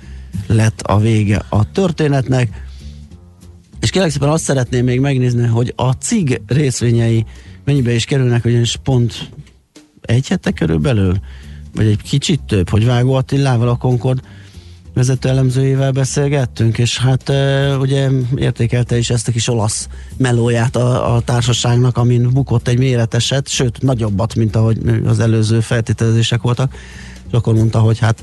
[0.46, 2.68] lett a vége a történetnek.
[3.80, 7.24] És kérlek szépen azt szeretném még megnézni, hogy a CIG részvényei
[7.64, 9.30] mennyibe is kerülnek, ugyanis pont
[10.00, 11.16] egy hete körülbelül,
[11.74, 14.20] vagy egy kicsit több, hogy Vágó Attilával a Concord
[14.94, 21.14] vezető elemzőjével beszélgettünk, és hát e, ugye értékelte is ezt a kis olasz melóját a,
[21.14, 26.74] a társaságnak, amin bukott egy méreteset, sőt nagyobbat, mint ahogy az előző feltételezések voltak,
[27.26, 28.22] és akkor mondta, hogy hát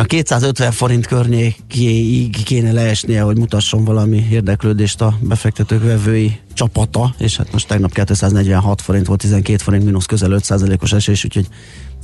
[0.00, 7.36] a 250 forint környékéig kéne leesnie, hogy mutasson valami érdeklődést a befektetők vevői csapata, és
[7.36, 11.46] hát most tegnap 246 forint volt, 12 forint mínusz közel 5%-os esés, úgyhogy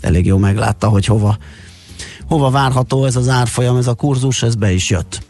[0.01, 1.39] elég jó meglátta, hogy hova,
[2.29, 5.23] hova várható ez az árfolyam, ez a kurzus, ez be is jött.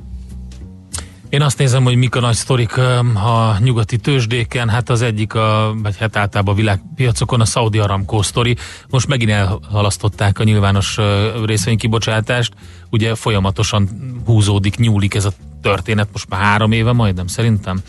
[1.32, 2.76] Én azt nézem, hogy mik a nagy sztorik
[3.14, 8.22] a nyugati tőzsdéken, hát az egyik, a, vagy hát általában a világpiacokon a Saudi Aramco
[8.22, 8.56] sztori.
[8.90, 10.98] Most megint elhalasztották a nyilvános
[11.44, 12.52] részvénykibocsátást,
[12.90, 13.88] ugye folyamatosan
[14.24, 17.80] húzódik, nyúlik ez a történet, most már három éve majdnem szerintem.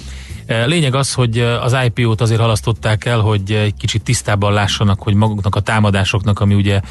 [0.48, 5.56] Lényeg az, hogy az IPO-t azért halasztották el, hogy egy kicsit tisztában lássanak, hogy maguknak
[5.56, 6.82] a támadásoknak, ami ugye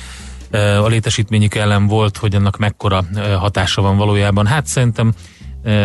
[0.83, 3.05] a létesítményük ellen volt, hogy annak mekkora
[3.39, 4.47] hatása van valójában.
[4.47, 5.13] Hát szerintem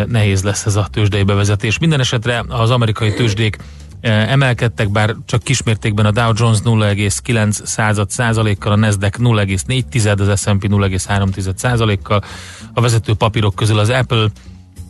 [0.07, 1.77] nehéz lesz ez a tőzsdei bevezetés.
[1.77, 3.57] Minden esetre az amerikai tőzsdék
[4.01, 10.41] e, emelkedtek, bár csak kismértékben a Dow Jones 0,9 század százalékkal, a Nasdaq 0,4, az
[10.41, 12.23] S&P 0,3 százalékkal,
[12.73, 14.27] a vezető papírok közül az Apple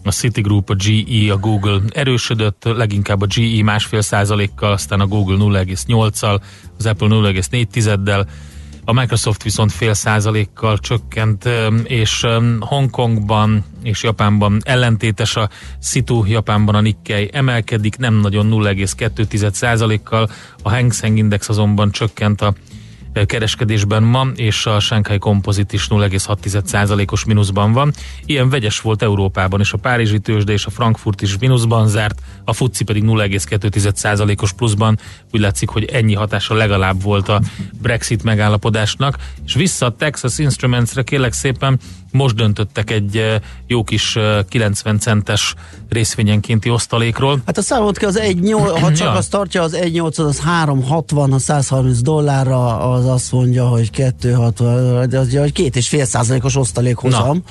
[0.03, 5.63] a Citigroup, a GE, a Google erősödött, leginkább a GE másfél százalékkal, aztán a Google
[5.63, 6.39] 0,8-al,
[6.77, 8.25] az Apple 0,4-del,
[8.89, 11.49] a Microsoft viszont fél százalékkal csökkent,
[11.83, 12.25] és
[12.59, 20.29] Hongkongban és Japánban ellentétes a szitu, Japánban a Nikkei emelkedik, nem nagyon 0,2 százalékkal,
[20.63, 22.53] a Hang Seng Index azonban csökkent a
[23.25, 27.93] kereskedésben ma, és a Shanghai Composite is 0,6%-os mínuszban van.
[28.25, 32.53] Ilyen vegyes volt Európában, és a Párizsi tőzsde és a Frankfurt is mínuszban zárt, a
[32.53, 34.99] FUCI pedig 0,2%-os pluszban.
[35.31, 37.41] Úgy látszik, hogy ennyi hatása legalább volt a
[37.81, 39.17] Brexit megállapodásnak.
[39.45, 41.79] És vissza a Texas Instruments-re kérlek szépen,
[42.17, 45.53] most döntöttek egy e, jó kis e, 90 centes
[45.89, 47.39] részvényenkénti osztalékról.
[47.45, 49.11] Hát a számolt ki az 1,8, ha csak Ja.
[49.11, 55.19] azt tartja, az 1,8 az 3,60, ha 130 dollárra, az azt mondja, hogy 2,60, de
[55.19, 57.43] az ugye, hogy két és fél százalékos osztalékhozam.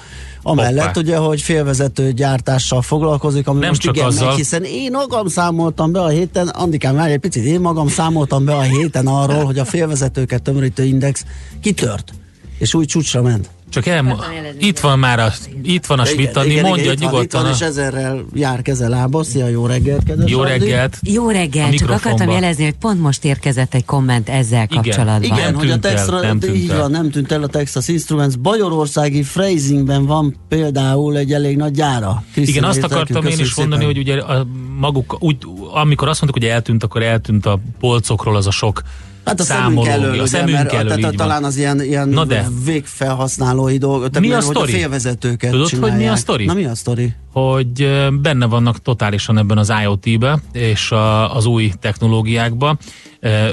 [0.43, 1.01] Amellett Hoppá.
[1.01, 4.27] ugye, hogy félvezető gyártással foglalkozik, ami Nem most csak igen azzal.
[4.29, 8.45] megy, hiszen én magam számoltam be a héten, Andikám, várj egy picit, én magam számoltam
[8.45, 11.25] be a héten arról, hogy a félvezetőket tömörítő index
[11.61, 12.13] kitört,
[12.59, 13.51] és új csúcsra ment.
[13.71, 14.17] Csak el,
[14.59, 17.43] itt van már a, itt van a Svitani, mondja itt nyugodtan.
[17.43, 19.23] van, a- és ezerrel jár keze lába.
[19.25, 20.51] Szia, jó reggelt, kedves Jó Andi.
[20.53, 20.99] reggelt!
[21.03, 24.83] Jó A reggel, csak akartam jelezni, hogy pont most érkezett egy komment ezzel Igen.
[24.83, 25.23] kapcsolatban.
[25.23, 26.79] Igen, Nem hogy a Texas, nem tűnt így el.
[26.81, 28.39] van, nem tűnt el a Texas Instruments.
[28.39, 32.25] Bajorországi phrasingben van például egy elég nagy gyára.
[32.35, 33.97] Igen, azt Krisztina, akartam én is mondani, szépen.
[33.97, 34.47] hogy ugye a
[34.79, 35.37] maguk, úgy,
[35.75, 38.83] amikor azt mondtuk, hogy eltűnt, akkor eltűnt a polcokról az a sok
[39.27, 39.93] Hát a szemünk számológia.
[39.93, 42.49] elől, a ugye, szemünk mert, elől, tehát talán az ilyen, ilyen Na de.
[42.65, 44.73] végfelhasználói dolgok, tehát Mi a sztori?
[44.73, 46.17] a félvezetőket Tudod, hogy mi a csinálják.
[46.17, 46.45] sztori?
[46.45, 47.15] Na mi a sztori?
[47.33, 47.89] hogy
[48.21, 52.77] benne vannak totálisan ebben az IoT-be és a, az új technológiákba.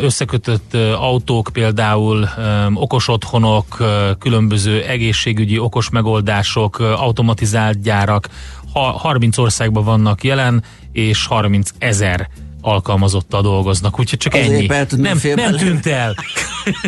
[0.02, 2.30] Összekötött autók például,
[2.74, 3.78] okos otthonok,
[4.20, 8.30] különböző egészségügyi okos megoldások, automatizált gyárak,
[8.74, 12.30] ha, 30 országban vannak jelen, és 30 ezer
[12.64, 15.02] alkalmazottal dolgoznak, úgyhogy csak Azért ennyi.
[15.02, 16.16] Nem, nem tűnt el.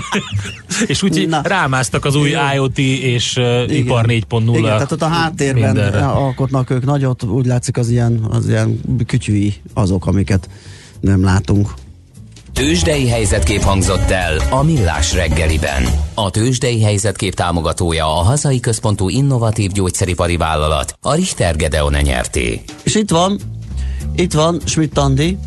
[0.88, 1.42] és úgyhogy Na.
[1.44, 2.40] rámásztak az új Jó.
[2.54, 3.76] IoT és uh, Igen.
[3.76, 6.06] ipar 4.0 Igen, tehát ott a háttérben mindenre.
[6.06, 10.50] alkotnak ők nagyot, úgy látszik az ilyen, az ilyen kütyűi azok, amiket
[11.00, 11.74] nem látunk.
[12.54, 15.84] Tőzsdei helyzetkép hangzott el a Millás reggeliben.
[16.14, 22.62] A Tőzsdei helyzetkép támogatója a hazai központú innovatív gyógyszeripari vállalat, a Richter Gedeon nyerté.
[22.84, 23.40] És itt van,
[24.16, 25.38] itt van Schmidt Andi,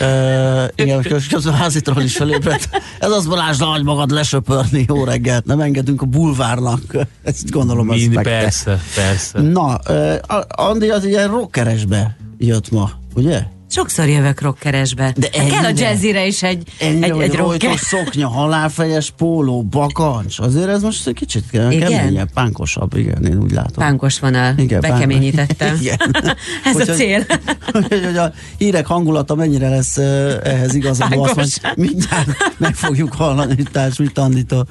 [0.00, 2.68] Uh, igen, köz- közben házitról is felébredt.
[2.98, 6.80] Ez az Balázs, nagy magad lesöpörni, jó reggelt, nem engedünk a bulvárnak.
[7.22, 9.40] Ezt gondolom, Mind, meg persze, persze.
[9.40, 10.14] Na, uh,
[10.48, 13.42] Andi az ilyen rockeresbe jött ma, ugye?
[13.70, 15.12] Sokszor jövök rockeresbe.
[15.16, 15.54] De ennyire?
[15.54, 17.78] Kell a jazzire is egy, Ennyi, egy, hogy egy rocker.
[17.78, 20.38] szoknya, halálfejes póló, bakancs.
[20.38, 23.84] Azért ez most egy kicsit keményebb, pánkosabb, igen, én úgy látom.
[23.84, 24.54] Pánkos vonal.
[24.56, 25.76] Igen, Bekeményítettem.
[25.80, 25.96] Igen.
[26.64, 27.24] Ez a Úgyhogy- cél.
[27.72, 33.12] hogy, hogy a hírek hangulata mennyire lesz eh, ehhez igazodó, azt majd mindjárt meg fogjuk
[33.12, 34.66] hallani Társult Anditól.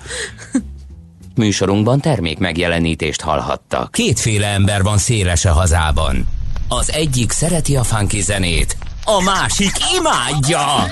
[1.35, 3.91] Műsorunkban termék megjelenítést hallhattak.
[3.91, 6.27] Kétféle ember van széles a hazában.
[6.67, 8.77] Az egyik szereti a funky zenét,
[9.09, 10.91] a másik imádja.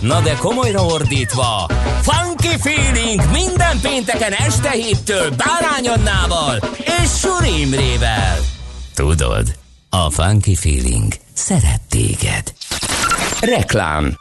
[0.00, 1.66] Na de komolyra ordítva,
[2.02, 8.38] Funky Feeling minden pénteken este héttől Bárány Annával és Suri Imrével.
[8.94, 9.54] Tudod,
[9.90, 12.52] a Funky Feeling szeret téged.
[13.40, 14.18] Reklám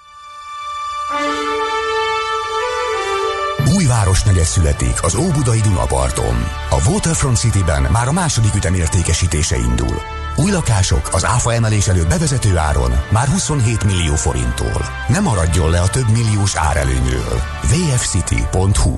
[3.75, 6.35] Új városnegyed születik az Óbudai Dunaparton.
[6.69, 10.18] A Waterfront Cityben már a második ütem értékesítése indul.
[10.43, 14.81] Új lakások az áfa emelés előtt bevezető áron már 27 millió forinttól.
[15.07, 17.41] Ne maradjon le a több milliós árelőnyről.
[17.61, 18.97] vfcity.hu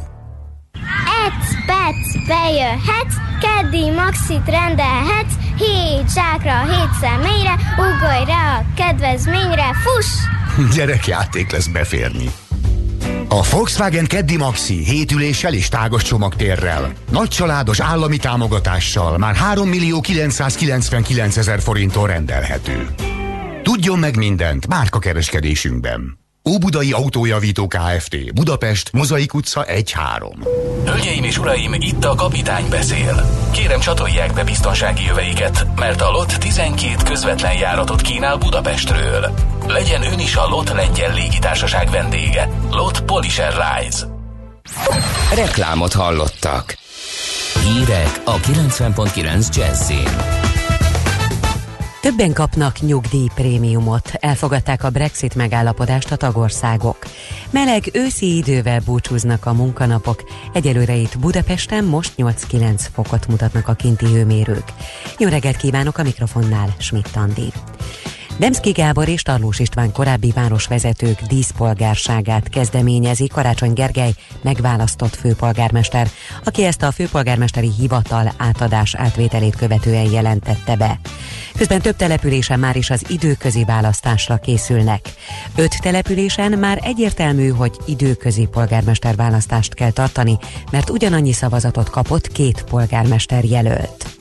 [1.25, 10.09] Ec, pec, bejöhetsz, keddi maxit rendelhetsz, hét zsákra, hét személyre, ugorj rá a kedvezményre, fuss!
[10.75, 12.31] Gyerekjáték lesz beférni.
[13.33, 16.93] A Volkswagen Keddi Maxi hétüléssel és tágos csomagtérrel.
[17.09, 22.87] Nagy családos állami támogatással már 3 millió 999 ezer forinton rendelhető.
[23.63, 26.20] Tudjon meg mindent márka kereskedésünkben.
[26.49, 28.33] Óbudai Autójavító Kft.
[28.33, 30.47] Budapest, Mozaik utca 1-3.
[30.85, 33.29] Hölgyeim és uraim, itt a kapitány beszél.
[33.51, 39.33] Kérem csatolják be biztonsági jöveiket, mert a LOT 12 közvetlen járatot kínál Budapestről.
[39.67, 42.49] Legyen ön is a LOT lengyel légitársaság vendége.
[42.71, 44.05] LOT Polish Airlines.
[45.35, 46.77] Reklámot hallottak.
[47.63, 50.40] Hírek a 90.9 Jazzin.
[52.01, 54.11] Többen kapnak nyugdíjprémiumot.
[54.13, 56.97] Elfogadták a Brexit megállapodást a tagországok.
[57.49, 60.23] Meleg őszi idővel búcsúznak a munkanapok.
[60.53, 64.73] Egyelőre itt Budapesten most 8-9 fokot mutatnak a kinti hőmérők.
[65.17, 67.51] Jó reggelt kívánok a mikrofonnál, Schmidt Andi.
[68.37, 76.07] Demszki Gábor és Tarlós István korábbi városvezetők díszpolgárságát kezdeményezi Karácsony Gergely megválasztott főpolgármester,
[76.43, 80.99] aki ezt a főpolgármesteri hivatal átadás átvételét követően jelentette be.
[81.57, 85.13] Közben több településen már is az időközi választásra készülnek.
[85.55, 90.37] Öt településen már egyértelmű, hogy időközi polgármester választást kell tartani,
[90.71, 94.20] mert ugyanannyi szavazatot kapott két polgármester jelölt.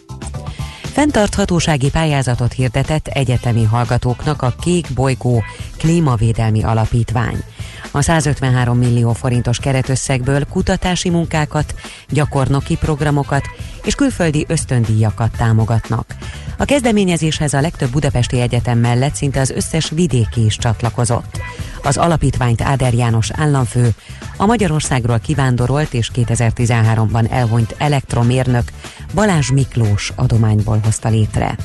[0.92, 5.42] Fenntarthatósági pályázatot hirdetett egyetemi hallgatóknak a Kék Bolygó
[5.76, 7.44] Klímavédelmi Alapítvány.
[7.90, 11.74] A 153 millió forintos keretösszegből kutatási munkákat,
[12.08, 13.44] gyakornoki programokat
[13.84, 16.14] és külföldi ösztöndíjakat támogatnak.
[16.58, 21.40] A kezdeményezéshez a legtöbb budapesti egyetem mellett szinte az összes vidéki is csatlakozott.
[21.82, 23.88] Az alapítványt Áder János államfő,
[24.36, 28.70] a Magyarországról kivándorolt és 2013-ban elhunyt elektromérnök
[29.14, 31.56] Balázs Miklós adományból hozta létre.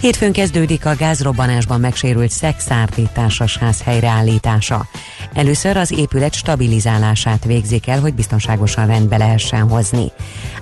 [0.00, 4.86] Hétfőn kezdődik a gázrobbanásban megsérült Szexárdi társasház helyreállítása.
[5.32, 10.12] Először az épület stabilizálását végzik el, hogy biztonságosan rendbe lehessen hozni.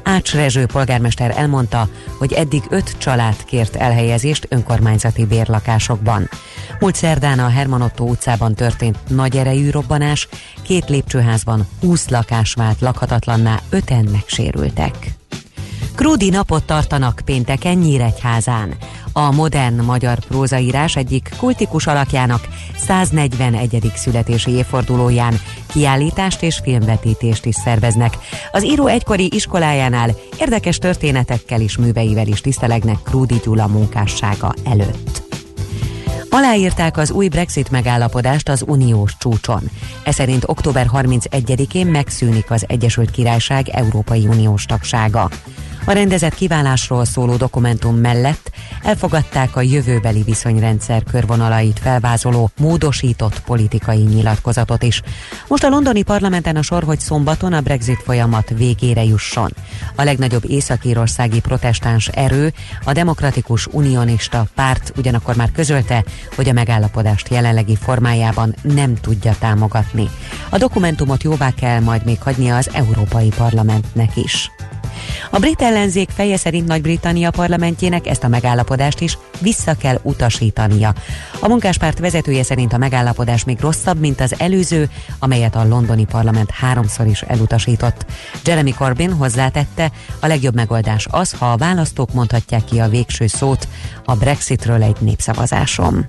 [0.03, 6.29] Ács Rezső polgármester elmondta, hogy eddig öt család kért elhelyezést önkormányzati bérlakásokban.
[6.81, 10.29] Múlt szerdán a Herman Otto utcában történt nagy erejű robbanás,
[10.63, 14.95] két lépcsőházban 20 lakás vált lakhatatlanná, öten megsérültek.
[15.95, 18.75] Krúdi napot tartanak pénteken Nyíregyházán.
[19.19, 23.93] A modern magyar prózaírás egyik kultikus alakjának 141.
[23.95, 28.19] születési évfordulóján kiállítást és filmvetítést is szerveznek.
[28.53, 35.23] Az író egykori iskolájánál érdekes történetekkel és műveivel is tisztelegnek Krúdi Gyula munkássága előtt.
[36.31, 39.71] Aláírták az új Brexit megállapodást az uniós csúcson.
[40.05, 45.31] Ez szerint október 31-én megszűnik az Egyesült Királyság Európai Uniós tagsága.
[45.89, 48.51] A rendezett kiválásról szóló dokumentum mellett
[48.83, 55.03] elfogadták a jövőbeli viszonyrendszer körvonalait felvázoló módosított politikai nyilatkozatot is.
[55.49, 59.51] Most a londoni parlamenten a sor, hogy szombaton a Brexit folyamat végére jusson.
[59.95, 62.53] A legnagyobb északírországi protestáns erő,
[62.85, 66.05] a Demokratikus Unionista Párt ugyanakkor már közölte,
[66.37, 70.09] hogy a megállapodást jelenlegi formájában nem tudja támogatni.
[70.51, 74.51] A dokumentumot jóvá kell majd még hagynia az Európai Parlamentnek is.
[75.31, 80.95] A brit ellenzék feje szerint Nagy-Britannia parlamentjének ezt a megállapodást is vissza kell utasítania.
[81.41, 86.51] A munkáspárt vezetője szerint a megállapodás még rosszabb, mint az előző, amelyet a londoni parlament
[86.51, 88.07] háromszor is elutasított.
[88.45, 89.91] Jeremy Corbyn hozzátette,
[90.21, 93.69] a legjobb megoldás az, ha a választók mondhatják ki a végső szót
[94.05, 96.07] a Brexitről egy népszavazáson.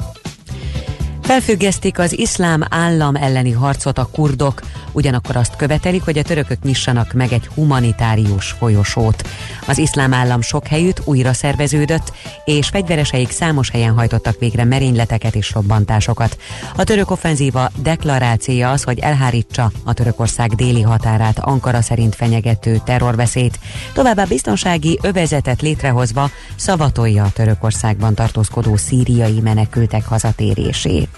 [1.28, 4.61] Felfüggesztik az iszlám állam elleni harcot a kurdok,
[4.91, 9.28] ugyanakkor azt követelik, hogy a törökök nyissanak meg egy humanitárius folyosót.
[9.65, 12.11] Az iszlám állam sok helyütt újra szerveződött,
[12.45, 16.38] és fegyvereseik számos helyen hajtottak végre merényleteket és robbantásokat.
[16.75, 23.59] A török offenzíva deklarációja az, hogy elhárítsa a Törökország déli határát Ankara szerint fenyegető terrorveszélyt,
[23.93, 31.16] továbbá biztonsági övezetet létrehozva szavatolja a Törökországban tartózkodó szíriai menekültek hazatérését.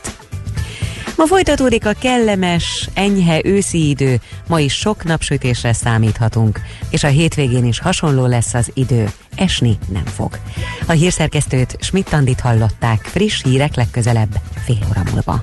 [1.20, 7.66] Ma folytatódik a kellemes, enyhe őszi idő, ma is sok napsütésre számíthatunk, és a hétvégén
[7.66, 10.40] is hasonló lesz az idő, esni nem fog.
[10.88, 14.30] A hírszerkesztőt Schmidt-Tandit hallották, friss hírek legközelebb,
[14.66, 15.42] fél óra múlva.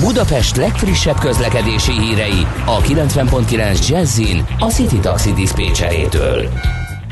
[0.00, 6.48] Budapest legfrissebb közlekedési hírei a 90.9 Jazzin a City Taxi Dispécsejétől.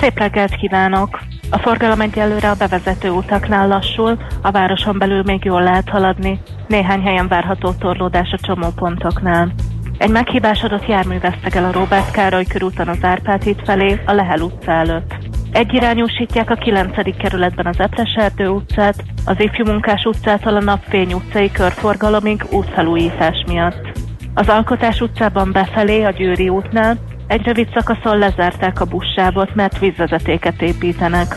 [0.00, 1.33] Szép reggelt kívánok!
[1.50, 6.40] A forgalom egyelőre a bevezető utaknál lassul, a városon belül még jól lehet haladni.
[6.68, 9.52] Néhány helyen várható torlódás a csomópontoknál.
[9.98, 14.40] Egy meghibásodott jármű vesztek el a Róbert Károly körúton az Árpád híd felé, a Lehel
[14.40, 15.14] utca előtt.
[15.52, 17.16] Egyirányúsítják a 9.
[17.16, 23.98] kerületben az Epleserdő utcát, az Ifjú Munkás utcától a Napfény utcai körforgalomig útfelújítás miatt.
[24.34, 30.62] Az Alkotás utcában befelé a Győri útnál egy rövid szakaszon lezárták a buszsávot, mert vízvezetéket
[30.62, 31.36] építenek.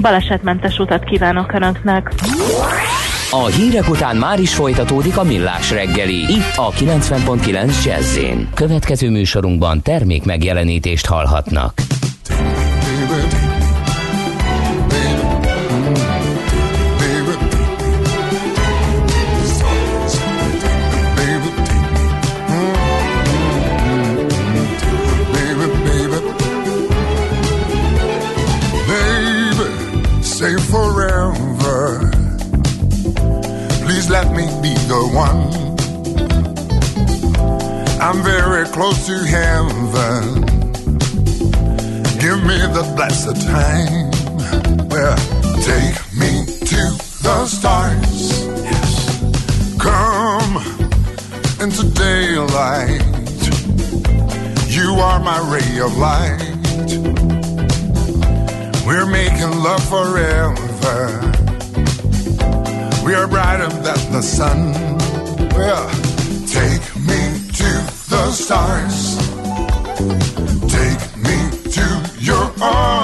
[0.00, 2.12] Balesetmentes utat kívánok Önöknek!
[3.30, 8.18] A hírek után már is folytatódik a millás reggeli, itt a 90.9 jazz
[8.54, 11.93] Következő műsorunkban termék megjelenítést hallhatnak.
[38.74, 40.40] Close to heaven.
[42.18, 44.10] Give me the blessed time.
[44.88, 45.16] Well,
[45.62, 46.80] take me to
[47.22, 48.48] the stars.
[48.64, 49.76] Yes.
[49.78, 50.56] Come
[51.62, 53.00] into daylight.
[54.66, 56.42] You are my ray of light.
[58.84, 61.20] We're making love forever.
[63.06, 64.72] We are brighter than the sun.
[65.50, 66.03] Well,
[68.34, 69.16] stars.
[70.66, 71.86] Take me to
[72.18, 73.03] your arms.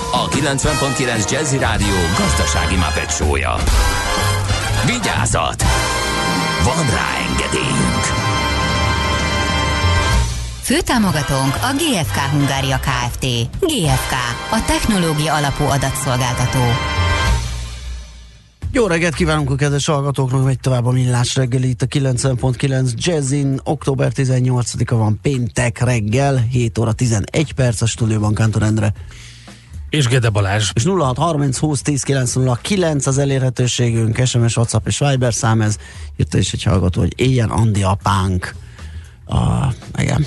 [0.11, 3.55] a 90.9 Jazzy Rádió gazdasági mapetsója.
[4.85, 5.63] Vigyázat!
[6.63, 8.03] Van rá engedélyünk!
[10.61, 13.25] Főtámogatónk a GFK Hungária Kft.
[13.59, 14.13] GFK,
[14.51, 16.59] a technológia alapú adatszolgáltató.
[18.73, 23.59] Jó reggelt kívánunk a kedves hallgatóknak, megy tovább a millás reggeli itt a 90.9 Jazzin.
[23.63, 28.93] Október 18-a van péntek reggel, 7 óra 11 perc a stúdióban Kántor Endre.
[29.91, 30.69] És Gede Balázs.
[30.73, 35.77] És 0630 20 10 909 az elérhetőségünk, SMS, WhatsApp és Viber szám ez.
[36.17, 38.55] Írta is egy hallgató, hogy éljen Andi apánk.
[39.25, 40.25] Ah, igen.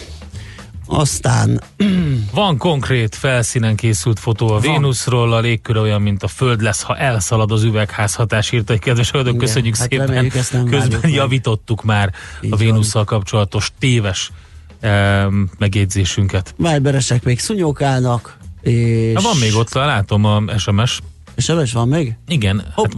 [0.87, 1.61] Aztán...
[2.35, 4.61] Van konkrét felszínen készült fotó a Van.
[4.61, 9.11] Vénuszról, a légkör olyan, mint a Föld lesz, ha elszalad az üvegházhatás, írta egy kedves
[9.15, 10.07] Igen, köszönjük hát szépen.
[10.07, 11.13] reméljük, Közben várjuk meg.
[11.13, 14.33] javítottuk már Így a Vénusszal kapcsolatos téves
[14.83, 16.55] um, megjegyzésünket.
[16.57, 19.23] Viberesek még szunyókálnak, és...
[19.23, 21.01] Van még ott, látom a SMS.
[21.37, 22.17] SMS van még?
[22.29, 22.65] Igen.
[22.75, 22.91] Hopp,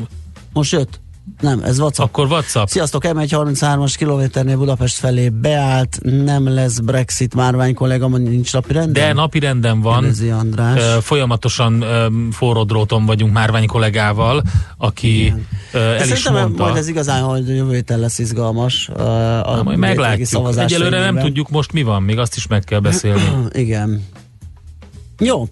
[0.52, 1.00] most jött.
[1.40, 2.06] Nem, ez WhatsApp.
[2.06, 2.66] Akkor WhatsApp.
[2.66, 8.92] Sziasztok, M133-as kilométernél Budapest felé beállt, nem lesz Brexit márvány kollega, mondja, nincs napi renden?
[8.92, 10.00] De napi renden van.
[10.00, 10.80] Kérdezi András.
[10.80, 14.42] Ö, Folyamatosan ö, forró dróton vagyunk Márvány kollégával,
[14.78, 15.34] aki
[15.72, 16.62] ö, De el is szerintem mondta.
[16.62, 18.88] majd ez igazán, hogy jövő héten lesz izgalmas.
[18.88, 20.58] A, a Na, majd meglátjuk.
[20.58, 23.22] Egyelőre nem tudjuk most mi van, még azt is meg kell beszélni.
[23.52, 24.02] Igen.
[25.18, 25.48] Jó.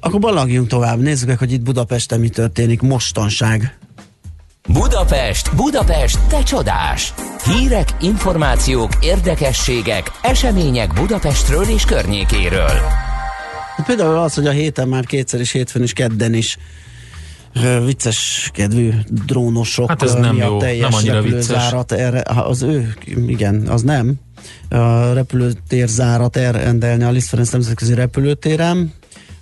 [0.00, 1.00] Akkor ballagjunk tovább.
[1.00, 3.78] Nézzük meg, hogy itt Budapesten mi történik mostanság.
[4.72, 7.14] Budapest, Budapest, te csodás!
[7.44, 12.80] Hírek, információk, érdekességek, események Budapestről és környékéről.
[13.76, 16.58] Hát például az, hogy a héten már kétszer is, hétfőn is, kedden is
[17.84, 18.90] vicces kedvű
[19.26, 22.94] drónosok Hát ez nem miatt jó, teljes nem annyira repülőzárat erre, ha az ő,
[23.26, 24.14] igen, az nem.
[24.68, 28.92] A repülőtérzárat elrendelni a Liszt Ferenc nemzetközi repülőtéren.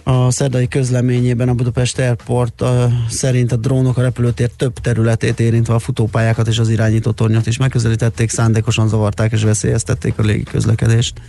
[0.02, 2.68] A szerdai közleményében a Budapest Airport uh,
[3.08, 7.56] szerint a drónok a repülőtér több területét érintve a futópályákat és az irányító tornyot is
[7.56, 11.20] megközelítették, szándékosan zavarták és veszélyeztették a légi közlekedést.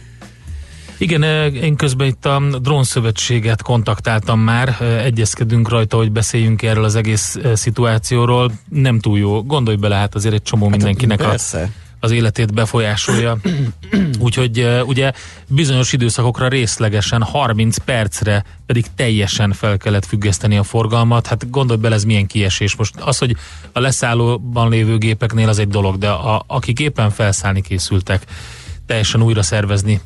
[0.97, 7.37] Igen, én közben itt a drónszövetséget kontaktáltam már, egyezkedünk rajta, hogy beszéljünk erről az egész
[7.53, 8.51] szituációról.
[8.69, 9.43] Nem túl jó.
[9.43, 11.71] Gondolj bele, hát azért egy csomó mindenkinek a, persze.
[11.99, 13.37] Az életét befolyásolja.
[14.19, 15.11] Úgyhogy ugye
[15.47, 21.27] bizonyos időszakokra részlegesen 30 percre pedig teljesen fel kellett függeszteni a forgalmat.
[21.27, 22.75] Hát gondolj bele, ez milyen kiesés.
[22.75, 23.35] Most az, hogy
[23.71, 28.25] a leszállóban lévő gépeknél az egy dolog, de a, akik éppen felszállni készültek,
[28.85, 30.01] teljesen újra szervezni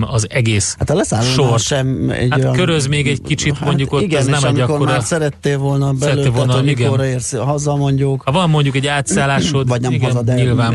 [0.00, 1.62] az egész Hát a leszállónál sort.
[1.62, 2.52] sem egy Hát olyan...
[2.52, 4.84] köröz még egy kicsit, mondjuk ott igen, ez nem egy akkora...
[4.84, 7.00] már szerettél volna belőle, Szerettél volna, tehát, igen.
[7.04, 10.74] érsz haza mondjuk, Ha van mondjuk egy átszállásod, vagy nem igen, haza, de nyilván.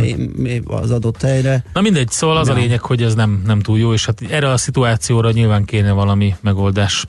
[0.65, 1.63] az adott helyre.
[1.73, 2.59] Na mindegy, szóval az a Ja.
[2.59, 6.35] lényeg, hogy ez nem, nem túl jó, és hát erre a szituációra nyilván kéne valami
[6.41, 7.05] megoldás.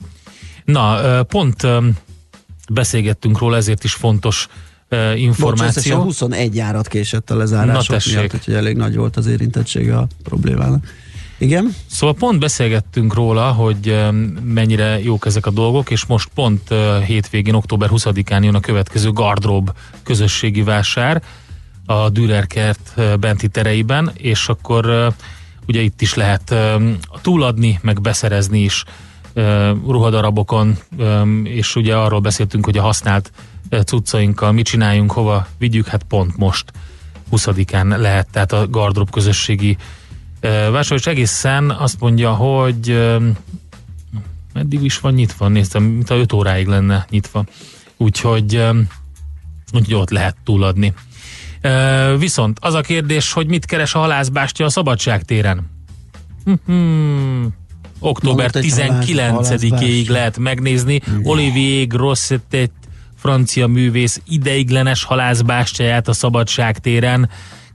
[0.64, 1.66] Na, pont
[2.72, 4.48] beszélgettünk róla, ezért is fontos
[4.88, 5.96] ö, Bocs, összesen információ.
[6.02, 8.16] 21 járat késett a lezárások Na, tessék.
[8.16, 10.84] miatt, úgyhogy elég nagy volt az érintettsége a problémának.
[11.40, 11.74] Igen?
[11.86, 13.96] Szóval pont beszélgettünk róla, hogy
[14.42, 16.74] mennyire jók ezek a dolgok, és most pont
[17.06, 19.72] hétvégén, október 20-án jön a következő Gardrób
[20.02, 21.22] közösségi vásár
[21.86, 25.14] a Dürerkert ö, benti tereiben, és akkor
[25.66, 26.54] ugye itt is lehet
[27.22, 28.84] túladni, meg beszerezni is
[29.86, 30.78] ruhadarabokon,
[31.44, 33.32] és ugye arról beszéltünk, hogy a használt
[33.84, 36.72] cuccainkkal mit csináljunk, hova vigyük, hát pont most
[37.32, 39.76] 20-án lehet, tehát a Gardrób közösségi
[40.40, 42.98] ö, vásár, és egészen azt mondja, hogy
[44.52, 47.44] meddig is van nyitva, néztem, mint a 5 óráig lenne nyitva.
[47.96, 48.62] Úgyhogy,
[49.72, 50.94] úgyhogy ott lehet túladni.
[52.18, 55.70] Viszont az a kérdés, hogy mit keres a halászbástya a Szabadság téren?
[57.98, 60.12] Október ott egy halász- 19-ig halászbástya.
[60.12, 62.70] lehet megnézni Olivier Grossetet
[63.16, 67.30] francia művész ideiglenes halászbástyáját a Szabadság téren.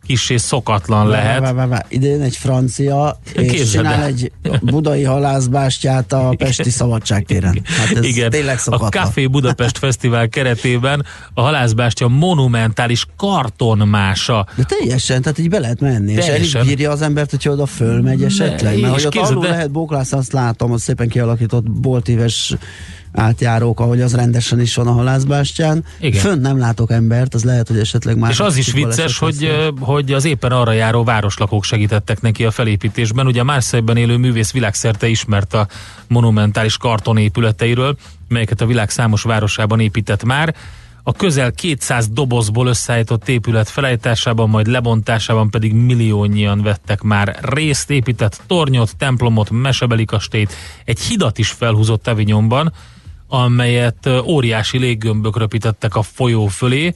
[0.05, 1.39] Kissé szokatlan lehet.
[1.39, 1.85] Vá, vá, vá.
[1.89, 4.03] Idén egy francia, és Képzeld csinál el.
[4.05, 4.31] egy
[4.61, 7.61] budai halászbástyát a Pesti Szabadságtéren.
[7.65, 9.03] Hát ez Igen, tényleg a szokatlan.
[9.03, 14.45] Café Budapest Fesztivál keretében a halászbástya monumentális kartonmása.
[14.55, 16.61] De teljesen, tehát így be lehet menni, és Teljesen.
[16.61, 19.71] elég bírja az embert, hogyha oda fölmegy esetleg, és mert hogy ott alul el- lehet
[19.71, 22.55] bóklászni, azt látom, az szépen kialakított boltíves
[23.15, 25.85] átjárók, ahogy az rendesen is van a halászbástyán.
[25.99, 26.21] Igen.
[26.21, 28.31] Fönt nem látok embert, az lehet, hogy esetleg már...
[28.31, 29.69] És az is vicces, hogy, lesz.
[29.79, 33.27] hogy az éppen arra járó városlakók segítettek neki a felépítésben.
[33.27, 35.67] Ugye a Marseille-ben élő művész világszerte ismert a
[36.07, 37.97] monumentális kartonépületeiről,
[38.27, 40.55] melyeket a világ számos városában épített már.
[41.07, 48.41] A közel 200 dobozból összeállított épület felejtásában, majd lebontásában pedig milliónyian vettek már részt, épített
[48.47, 50.53] tornyot, templomot, mesebeli kastélyt,
[50.85, 52.73] egy hidat is felhúzott Avignonban,
[53.27, 56.93] amelyet óriási léggömbök röpítettek a folyó fölé.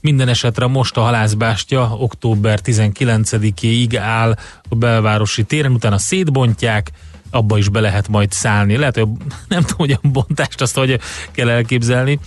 [0.00, 4.36] Minden esetre most a halászbástya október 19-éig áll
[4.68, 6.90] a belvárosi téren, utána szétbontják,
[7.30, 8.76] abba is be lehet majd szállni.
[8.76, 9.08] Lehet, hogy
[9.48, 11.00] nem tudom, hogy a bontást azt hogy
[11.30, 12.18] kell elképzelni,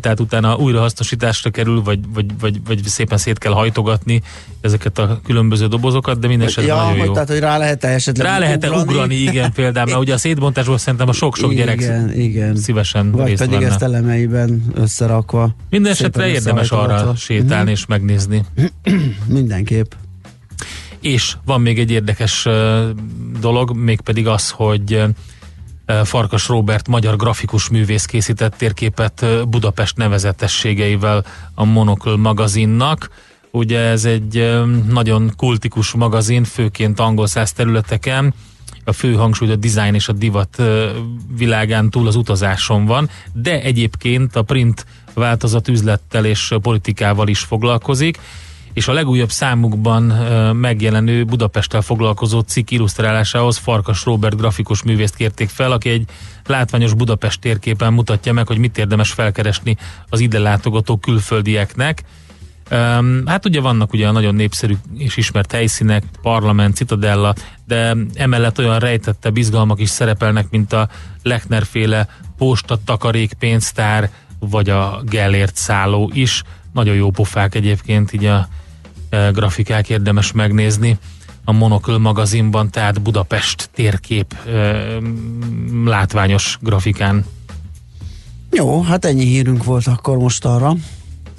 [0.00, 4.22] tehát utána újrahasznosításra kerül, vagy, vagy, vagy, vagy szépen szét kell hajtogatni
[4.60, 7.12] ezeket a különböző dobozokat, de minden esetre Ja, nagyon hogy, jó.
[7.12, 8.82] tehát, hogy rá lehet esetleg Rá lehet ugrani?
[8.82, 13.38] ugrani, igen, például, mert ugye a szétbontásból szerintem a sok-sok gyerek igen, szívesen Vagy részt
[13.38, 13.70] pedig venne.
[13.70, 15.54] ezt elemeiben összerakva.
[15.70, 17.16] Minden esetre érdemes arra összehajtogatva.
[17.18, 18.44] sétálni és megnézni.
[19.26, 19.90] Mindenképp.
[21.00, 22.46] És van még egy érdekes
[23.40, 25.02] dolog, mégpedig az, hogy
[26.04, 31.24] Farkas Robert magyar grafikus művész készített térképet Budapest nevezetességeivel
[31.54, 33.10] a Monocle magazinnak.
[33.50, 38.34] Ugye ez egy nagyon kultikus magazin, főként angol száz területeken.
[38.84, 40.62] A fő hangsúly a design és a divat
[41.36, 48.18] világán túl az utazáson van, de egyébként a print változat üzlettel és politikával is foglalkozik
[48.72, 50.02] és a legújabb számukban
[50.56, 56.04] megjelenő Budapesttel foglalkozó cikk illusztrálásához Farkas Robert grafikus művészt kérték fel, aki egy
[56.46, 59.76] látványos Budapest térképen mutatja meg, hogy mit érdemes felkeresni
[60.08, 62.02] az ide látogató külföldieknek.
[63.26, 67.34] Hát ugye vannak ugye nagyon népszerű és ismert helyszínek, parlament, citadella,
[67.66, 70.88] de emellett olyan rejtette bizgalmak is szerepelnek, mint a
[71.22, 72.08] Lechner féle
[72.38, 76.42] posta takarék pénztár, vagy a Gellért szálló is.
[76.72, 78.48] Nagyon jó pofák egyébként, így a
[79.10, 80.98] e, grafikák érdemes megnézni
[81.44, 84.50] a Monocle magazinban, tehát Budapest térkép e,
[85.84, 87.24] látványos grafikán.
[88.50, 90.72] Jó, hát ennyi hírünk volt akkor most arra.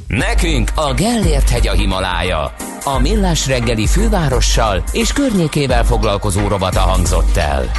[0.08, 2.54] Nekünk a Gellért hegy a Himalája.
[2.84, 7.72] A Millás reggeli fővárossal és környékével foglalkozó rovata hangzott el.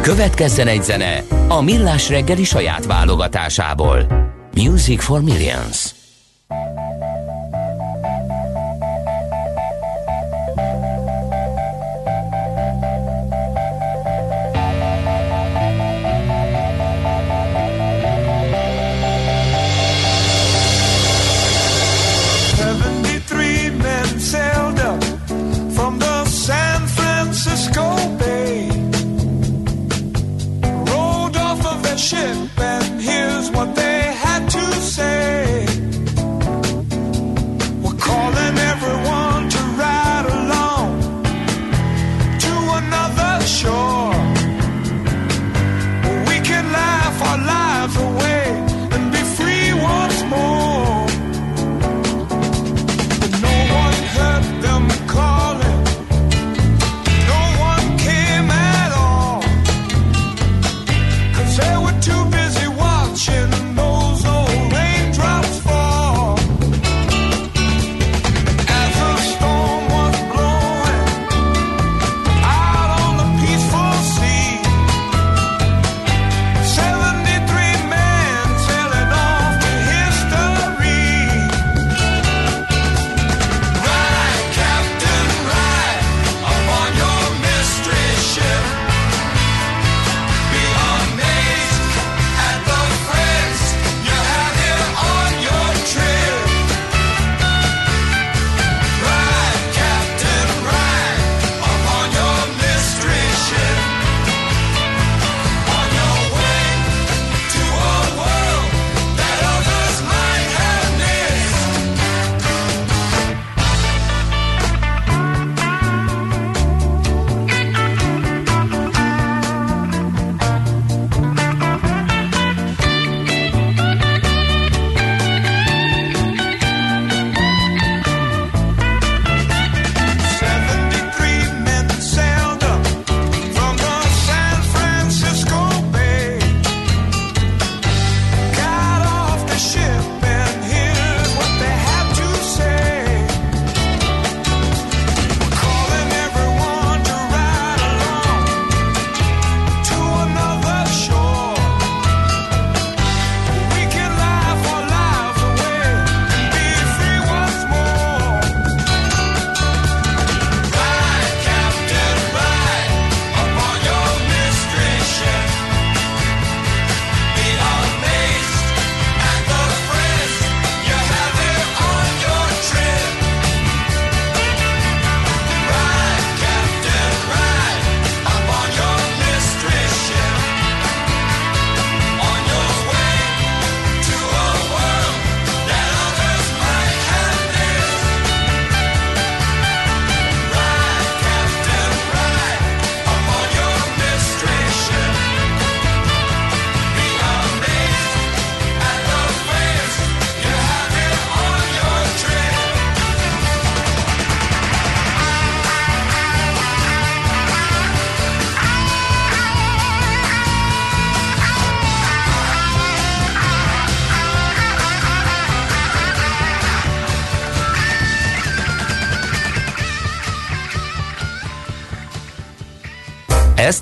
[0.00, 4.06] Következzen egy zene a Millás reggeli saját válogatásából.
[4.54, 6.03] Music for Millions.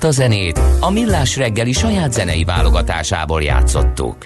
[0.03, 4.25] Ezt a zenét a Millás reggeli saját zenei válogatásából játszottuk.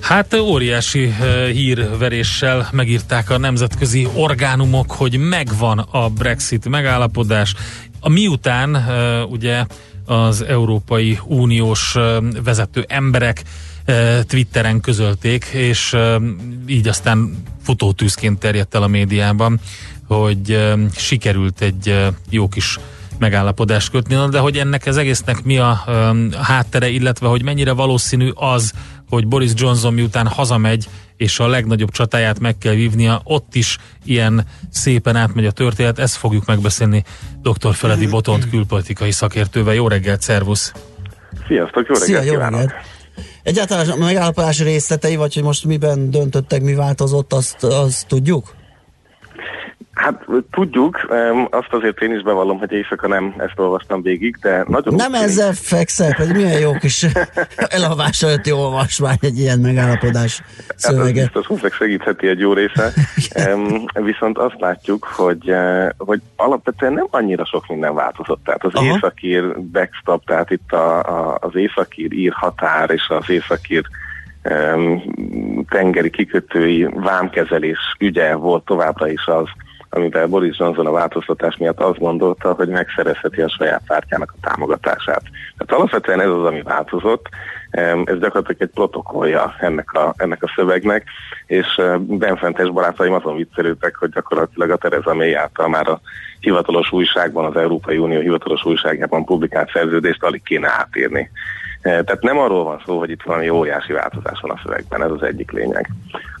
[0.00, 1.14] Hát óriási
[1.52, 7.54] hírveréssel megírták a nemzetközi orgánumok, hogy megvan a Brexit megállapodás.
[8.00, 8.84] A miután
[9.30, 9.64] ugye
[10.04, 11.96] az Európai Uniós
[12.44, 13.42] vezető emberek
[14.26, 15.96] Twitteren közölték, és
[16.66, 19.60] így aztán futótűzként terjedt el a médiában,
[20.06, 20.58] hogy
[20.96, 22.78] sikerült egy jó kis
[23.18, 25.84] megállapodást kötni, de hogy ennek az egésznek mi a,
[26.42, 28.72] háttere, illetve hogy mennyire valószínű az,
[29.08, 34.46] hogy Boris Johnson miután hazamegy, és a legnagyobb csatáját meg kell vívnia, ott is ilyen
[34.70, 37.04] szépen átmegy a történet, ezt fogjuk megbeszélni
[37.42, 37.74] dr.
[37.74, 39.74] Feledi Botont külpolitikai szakértővel.
[39.74, 40.72] Jó reggelt, szervusz!
[41.46, 42.72] Sziasztok, jó reggelt Szia, jó reggelt!
[43.42, 48.54] Egyáltalán a megállapodás részletei, vagy hogy most miben döntöttek, mi változott, azt, azt tudjuk?
[49.94, 51.06] Hát tudjuk,
[51.50, 54.94] azt azért én is bevallom, hogy éjszaka nem ezt olvastam végig, de nagyon...
[54.94, 57.06] Nem ezzel fekszek, hogy milyen jó kis
[57.56, 60.42] elalvás előtti olvasmány egy ilyen megállapodás
[60.82, 62.92] Hát az biztos segítheti egy jó része.
[64.10, 68.44] Viszont azt látjuk, hogy, eh, hogy alapvetően nem annyira sok minden változott.
[68.44, 68.84] Tehát az Aha.
[68.84, 73.84] északír backstop, tehát itt a, a, az északír ír határ és az északír
[75.68, 79.48] tengeri kikötői vámkezelés ügye volt továbbra is az,
[79.94, 85.22] amivel Boris Johnson a változtatás miatt azt gondolta, hogy megszerezheti a saját pártjának a támogatását.
[85.56, 87.28] Tehát alapvetően ez az, ami változott.
[87.70, 91.04] Ez gyakorlatilag egy protokollja ennek a, ennek a szövegnek,
[91.46, 96.00] és eh, benfentes barátaim azon viccelődtek, hogy gyakorlatilag a Tereza May által már a
[96.40, 101.30] hivatalos újságban, az Európai Unió hivatalos újságában publikált szerződést alig kéne átírni.
[101.84, 105.10] Eh, Tehát nem arról van szó, hogy itt valami óriási változás van a szövegben, ez
[105.10, 105.88] az egyik lényeg.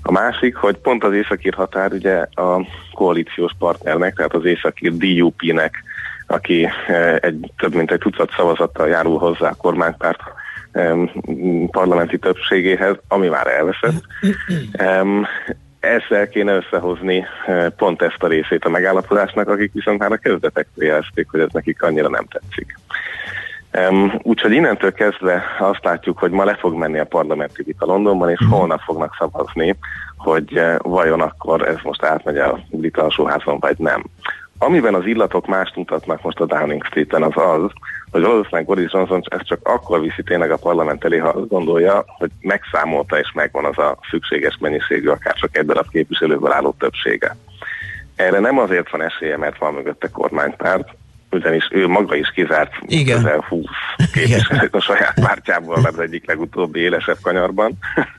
[0.02, 5.82] A másik, hogy pont az északír határ ugye a koalíciós partnernek, tehát az északír DUP-nek,
[6.26, 10.20] aki eh, egy, több mint egy tucat szavazattal járul hozzá a kormánypárt
[11.70, 14.02] parlamenti többségéhez, ami már elveszett.
[15.80, 20.84] Ezzel kéne összehozni eh, pont ezt a részét a megállapodásnak, akik viszont már a kezdetektől
[20.84, 22.78] jelezték, hogy ez nekik annyira nem tetszik.
[24.22, 28.40] Úgyhogy innentől kezdve azt látjuk, hogy ma le fog menni a parlamenti vita Londonban, és
[28.50, 29.76] holnap fognak szavazni,
[30.16, 34.04] hogy uh, vajon akkor ez most átmegy a brit alsóházon, vagy nem.
[34.58, 37.70] Amiben az illatok mást mutatnak most a Downing Street-en az az,
[38.10, 42.04] hogy valószínűleg Boris Johnson ezt csak akkor viszi tényleg a parlament elé, ha azt gondolja,
[42.18, 47.36] hogy megszámolta és megvan az a szükséges mennyiségű, akár csak egy darab képviselőből álló többsége.
[48.16, 50.88] Erre nem azért van esélye, mert van mögötte kormánypárt,
[51.34, 53.16] ugyanis ő maga is kizárt Igen.
[53.16, 53.64] közel 20
[54.12, 57.72] képviselőt a saját pártjából az egyik legutóbbi élesebb kanyarban,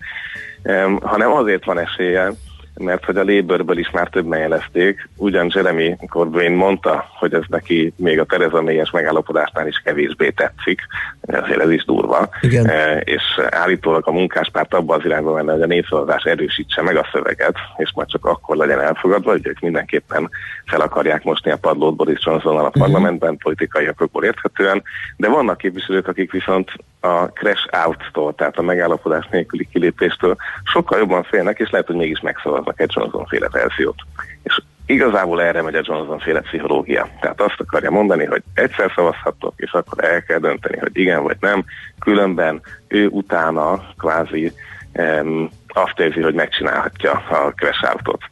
[0.65, 2.31] Em, hanem azért van esélye,
[2.77, 7.93] mert hogy a Labourből is már többen jelezték, ugyan Jeremy Corbyn mondta, hogy ez neki
[7.97, 10.81] még a Tereza May-es megállapodásnál is kevésbé tetszik,
[11.21, 12.69] azért ez is durva, Igen.
[12.69, 17.07] E, és állítólag a munkáspárt abba az irányba menne, hogy a népszavazás erősítse meg a
[17.11, 20.29] szöveget, és majd csak akkor legyen elfogadva, hogy ők mindenképpen
[20.65, 24.83] fel akarják mosni a padlót Boris Johnsonnal a parlamentben, politikai okokból érthetően,
[25.17, 26.71] de vannak képviselők, akik viszont
[27.05, 32.19] a crash out-tól, tehát a megállapodás nélküli kilépéstől sokkal jobban félnek, és lehet, hogy mégis
[32.19, 34.01] megszavaznak egy Johnson-féle verziót.
[34.43, 37.07] És igazából erre megy a Johnson-féle pszichológia.
[37.21, 41.37] Tehát azt akarja mondani, hogy egyszer szavazhattok, és akkor el kell dönteni, hogy igen vagy
[41.39, 41.63] nem,
[41.99, 44.51] különben ő utána kvázi
[44.93, 48.23] um, azt érzi, hogy megcsinálhatja a crash out-ot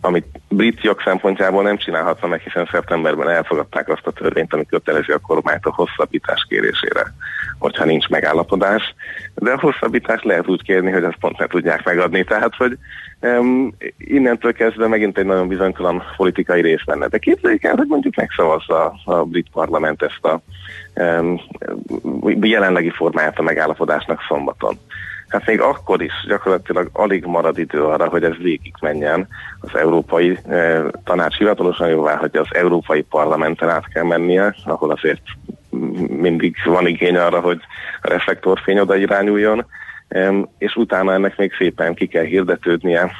[0.00, 5.12] amit brit jog szempontjából nem csinálhatna meg, hiszen szeptemberben elfogadták azt a törvényt, ami kötelezi
[5.12, 7.14] a kormányt a hosszabbítás kérésére,
[7.58, 8.94] hogyha nincs megállapodás.
[9.34, 12.24] De a hosszabbítást lehet úgy kérni, hogy azt pont ne tudják megadni.
[12.24, 12.78] Tehát, hogy
[13.20, 17.06] um, innentől kezdve megint egy nagyon bizonytalan politikai rész lenne.
[17.08, 20.40] De képzeljük el, hogy mondjuk megszavazza a, a brit parlament ezt a
[20.94, 21.40] um,
[22.40, 24.78] jelenlegi formáját a megállapodásnak szombaton
[25.32, 29.28] hát még akkor is gyakorlatilag alig marad idő arra, hogy ez végig menjen.
[29.60, 35.22] Az Európai eh, Tanács hivatalosan jóvá hagyja, az Európai Parlamenten át kell mennie, ahol azért
[36.08, 37.60] mindig van igény arra, hogy
[38.02, 39.66] a reflektorfény oda irányuljon,
[40.58, 43.10] és utána ennek még szépen ki kell hirdetődnie,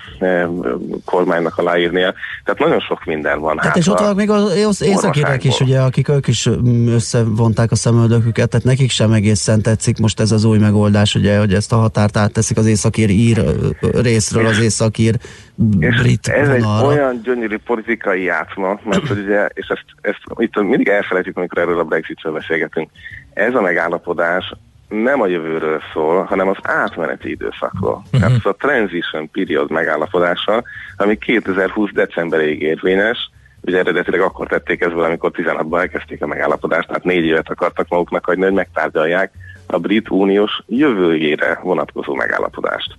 [1.04, 2.14] kormánynak aláírnia.
[2.44, 3.58] Tehát nagyon sok minden van.
[3.58, 7.70] Hát és ott vannak még az ész- északírek is, ugye, akik ők is mm, összevonták
[7.70, 11.72] a szemöldöküket, tehát nekik sem egészen tetszik most ez az új megoldás, ugye, hogy ezt
[11.72, 13.44] a határt átteszik az északír ír
[13.80, 15.14] részről az északír
[15.54, 16.86] brit Ez egy vonalra.
[16.86, 21.78] olyan gyönyörű politikai játszma, mert hogy ugye, és ezt, ezt itt mindig elfelejtjük, amikor erről
[21.78, 22.90] a Brexitről beszélgetünk,
[23.34, 24.54] ez a megállapodás
[24.92, 28.02] nem a jövőről szól, hanem az átmeneti időszakról.
[28.04, 28.20] Uh-huh.
[28.20, 30.62] Tehát ez a transition period megállapodása,
[30.96, 33.30] ami 2020 decemberig érvényes,
[33.60, 38.24] ugye eredetileg akkor tették ezt amikor 16-ban elkezdték a megállapodást, tehát négy évet akartak maguknak
[38.24, 39.32] hagyni, hogy megtárgyalják
[39.66, 42.96] a brit uniós jövőjére vonatkozó megállapodást.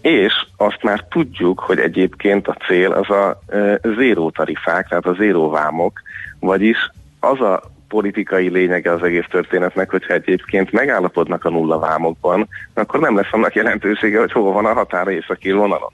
[0.00, 5.14] És azt már tudjuk, hogy egyébként a cél az a e, zéró tarifák, tehát a
[5.14, 6.00] zéró vámok,
[6.40, 7.62] vagyis az a
[7.94, 13.54] politikai lényege az egész történetnek, hogyha egyébként megállapodnak a nulla vámokban, akkor nem lesz annak
[13.54, 15.92] jelentősége, hogy hova van a határa északi vonalon.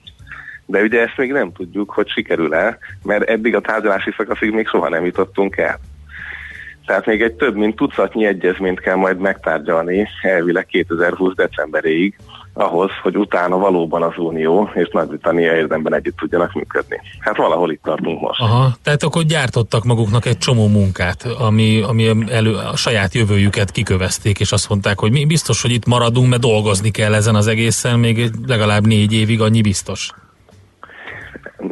[0.65, 4.89] De ugye ezt még nem tudjuk, hogy sikerül-e, mert eddig a tárgyalási szakaszig még soha
[4.89, 5.79] nem jutottunk el.
[6.85, 12.15] Tehát még egy több mint tucatnyi egyezményt kell majd megtárgyalni elvileg 2020 decemberéig,
[12.53, 17.01] ahhoz, hogy utána valóban az Unió és Nagy-Britannia érdemben együtt tudjanak működni.
[17.19, 18.39] Hát valahol itt tartunk most.
[18.41, 24.39] Aha, tehát akkor gyártottak maguknak egy csomó munkát, ami, ami elő, a saját jövőjüket kikövezték,
[24.39, 27.99] és azt mondták, hogy mi biztos, hogy itt maradunk, mert dolgozni kell ezen az egészen,
[27.99, 30.09] még legalább négy évig annyi biztos.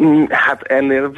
[0.01, 1.11] Mm, Hát ennél,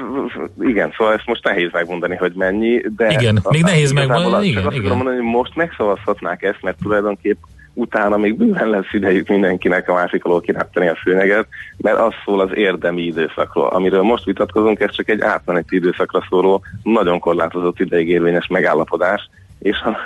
[0.60, 3.08] igen, szóval ezt most nehéz megmondani, hogy mennyi, de...
[3.12, 4.96] Igen, még nehéz megmondani, azt- igen, Azt igen.
[4.96, 7.38] mondani, hogy most megszavazhatnák ezt, mert tulajdonképp
[7.74, 11.48] utána még bőven lesz idejük mindenkinek a másik alól kirántani a szőnyeget,
[11.78, 13.68] mert az szól az érdemi időszakról.
[13.68, 19.30] Amiről most vitatkozunk, ez csak egy átmeneti időszakra szóló, nagyon korlátozott ideig érvényes megállapodás,
[19.62, 19.98] és ha,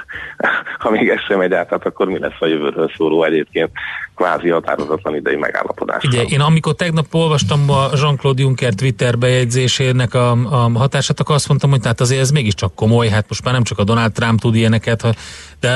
[0.79, 3.71] ha még ez sem megy át, hát akkor mi lesz a jövőről szóló egyébként
[4.15, 6.03] kvázi határozatlan idei megállapodás.
[6.03, 11.47] Ugye én amikor tegnap olvastam a Jean-Claude Juncker Twitter bejegyzésének a, a hatását, akkor azt
[11.47, 14.39] mondtam, hogy hát azért ez mégiscsak komoly, hát most már nem csak a Donald Trump
[14.39, 15.15] tud ilyeneket,
[15.59, 15.69] de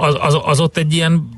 [0.00, 1.28] az, az, az ott egy ilyen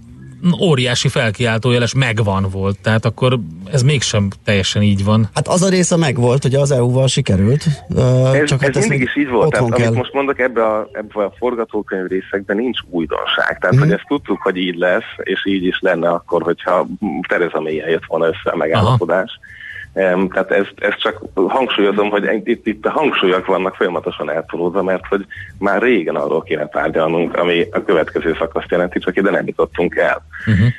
[0.60, 3.38] óriási felkiáltójeles megvan volt, tehát akkor
[3.72, 5.28] ez mégsem teljesen így van.
[5.34, 7.64] Hát az a része megvolt, hogy az EU-val sikerült.
[7.64, 9.50] Ez, csak ez hát ezt mindig is így volt.
[9.50, 9.86] Tehát, kell.
[9.86, 13.58] amit most mondok, ebbe a, ebbe a forgatókönyv részekben nincs újdonság.
[13.58, 13.84] Tehát, Mhm.
[13.84, 16.86] hogy ezt tudtuk, hogy így lesz, és így is lenne akkor, hogyha
[17.28, 19.30] Tereza May jött volna össze a megállapodás.
[19.40, 19.54] Em,
[19.96, 25.26] tehát ezt, ezt csak hangsúlyozom, hogy itt, itt a hangsúlyok vannak folyamatosan eltolódva, mert hogy
[25.58, 30.22] már régen arról kéne tárgyalnunk, ami a következő szakaszt jelenti, csak ide nem jutottunk el.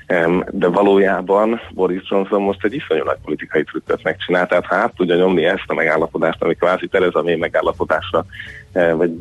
[0.06, 4.94] Em, De valójában Boris Johnson most egy iszonyú nagy politikai trükköt megcsinál, tehát ha át
[4.96, 8.26] tudja nyomni ezt a megállapodást, ami kvázi Tereza May megállapodásra,
[8.72, 9.12] eh, vagy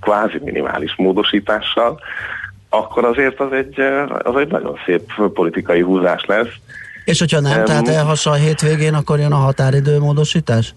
[0.00, 2.00] kvázi minimális módosítással,
[2.68, 6.54] akkor azért az egy, eh, az egy nagyon szép politikai húzás lesz.
[7.04, 10.74] És hogyha nem, Em, tehát elhassa a hétvégén, akkor jön a határidő módosítás?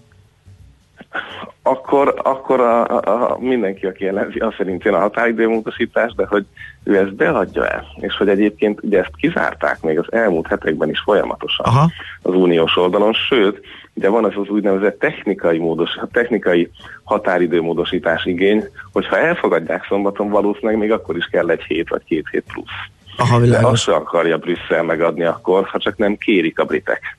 [1.67, 6.45] akkor, akkor a, a, a, mindenki, aki ellenzi, az szerint jön a határidőmódosítás, de hogy
[6.83, 10.99] ő ezt beadja el, és hogy egyébként ugye ezt kizárták még az elmúlt hetekben is
[10.99, 11.89] folyamatosan Aha.
[12.21, 13.61] az uniós oldalon, sőt,
[13.93, 16.69] ugye van ez az úgynevezett technikai, módos, technikai
[17.03, 22.43] határidőmódosítás igény, hogyha elfogadják szombaton, valószínűleg még akkor is kell egy hét vagy két hét
[22.53, 22.89] plusz.
[23.17, 23.71] Aha, De világos.
[23.71, 27.17] azt se akarja Brüsszel megadni akkor, ha csak nem kérik a britek.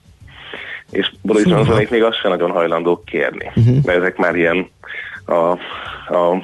[0.90, 1.44] És Boris.
[1.46, 3.76] Johnsonék még azt sem nagyon hajlandók kérni, Mhm.
[3.84, 4.70] mert ezek már ilyen
[5.26, 5.32] a,
[6.14, 6.42] a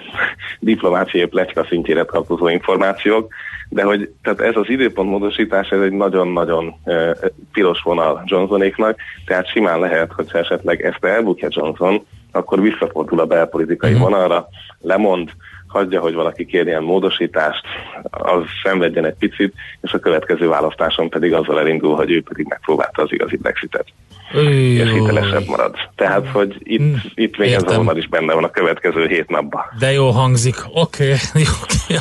[0.61, 3.33] diplomáciai pletyka szintjére tartozó információk,
[3.69, 7.17] de hogy tehát ez az időpontmódosítás, ez egy nagyon-nagyon e,
[7.53, 8.97] piros vonal Johnsonéknak,
[9.27, 14.49] tehát simán lehet, hogyha esetleg ezt elbukja Johnson, akkor visszafordul a belpolitikai vonalra,
[14.81, 15.31] lemond,
[15.73, 17.63] hagyja, hogy valaki kérjen módosítást,
[18.11, 23.03] az szenvedjen egy picit, és a következő választáson pedig azzal elindul, hogy ő pedig megpróbálta
[23.03, 23.87] az igazi Brexitet.
[24.33, 25.75] És hitelesebb marad.
[25.97, 27.77] Tehát, hogy itt, itt még ez a értem.
[27.77, 29.63] vonal is benne van a következő hét napban.
[29.79, 30.55] De jó hangzik.
[30.73, 31.43] Oké, okay.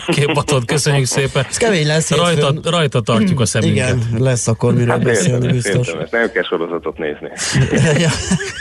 [0.07, 1.45] oké, okay, Batod, köszönjük szépen.
[1.49, 2.71] Ez kemény lesz Rajta, hétfőn.
[2.71, 3.95] rajta tartjuk a szemünket.
[3.95, 5.87] Igen, lesz akkor miről Hát beszélni érdemes, biztos.
[5.87, 6.09] érdemes.
[6.09, 7.29] Nem kell sorozatot nézni.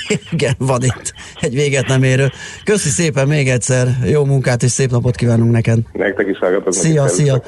[0.32, 2.30] igen, van itt egy véget nem érő.
[2.64, 5.78] Köszi szépen még egyszer, jó munkát és szép napot kívánunk neked.
[5.92, 6.72] Nektek is hallgatok.
[6.72, 7.42] Szia, szia.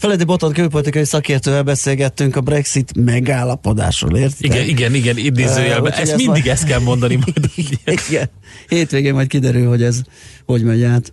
[0.00, 4.44] Feledi Botond külpolitikai szakértővel beszélgettünk a Brexit megállapodásról, érted?
[4.44, 5.82] Igen, igen, igen, idézőjelben.
[5.82, 7.14] úgyhogy Ezt ez mindig majd- ezt kell mondani.
[7.14, 7.50] Majd.
[8.08, 8.30] Igen.
[8.68, 10.00] Hétvégén majd kiderül, hogy ez
[10.46, 11.12] hogy megy át.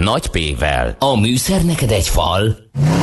[0.00, 0.96] nagy P-vel.
[0.98, 2.56] A műszer neked egy fal,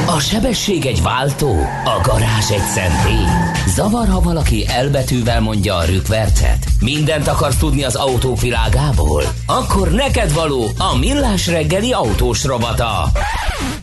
[0.06, 3.26] a sebesség egy váltó, a garázs egy szentély.
[3.68, 6.66] Zavar, ha valaki elbetűvel mondja a rükvercet?
[6.80, 9.24] Mindent akarsz tudni az autók világából?
[9.45, 13.10] Akkor neked való a millás reggeli autós rovata.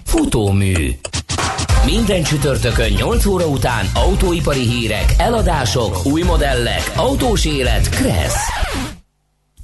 [0.04, 0.90] Futómű.
[1.84, 8.93] Minden csütörtökön 8 óra után autóipari hírek, eladások, új modellek, autós élet, Kressz.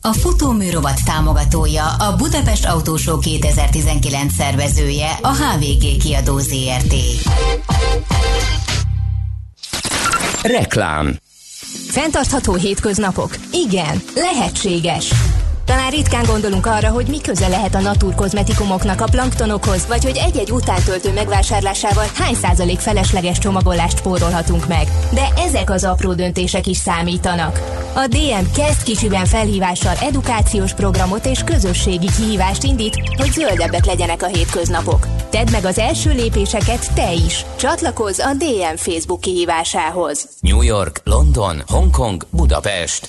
[0.02, 6.94] A futóműrovat támogatója, a Budapest Autósó 2019 szervezője, a HVG kiadó ZRT.
[10.42, 11.16] Reklám
[11.88, 13.36] Fentartható hétköznapok?
[13.52, 15.12] Igen, lehetséges.
[15.70, 20.50] Talán ritkán gondolunk arra, hogy mi köze lehet a naturkozmetikumoknak a planktonokhoz, vagy hogy egy-egy
[20.50, 24.88] utántöltő megvásárlásával hány százalék felesleges csomagolást spórolhatunk meg.
[25.12, 27.60] De ezek az apró döntések is számítanak.
[27.94, 34.26] A DM kezd kicsiben felhívással edukációs programot és közösségi kihívást indít, hogy zöldebbek legyenek a
[34.26, 35.06] hétköznapok.
[35.30, 37.44] Tedd meg az első lépéseket te is.
[37.56, 40.28] Csatlakozz a DM Facebook kihívásához.
[40.40, 43.08] New York, London, Hongkong, Budapest.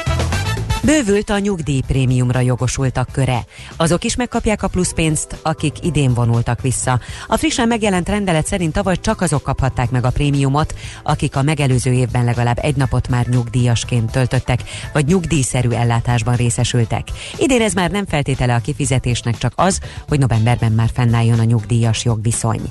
[0.83, 3.45] Bővült a nyugdíjprémiumra jogosultak köre.
[3.77, 6.99] Azok is megkapják a pluszpénzt, akik idén vonultak vissza.
[7.27, 11.91] A frissen megjelent rendelet szerint tavaly csak azok kaphatták meg a prémiumot, akik a megelőző
[11.91, 14.63] évben legalább egy napot már nyugdíjasként töltöttek,
[14.93, 17.07] vagy nyugdíjszerű ellátásban részesültek.
[17.37, 22.05] Idén ez már nem feltétele a kifizetésnek, csak az, hogy novemberben már fennálljon a nyugdíjas
[22.05, 22.61] jogviszony.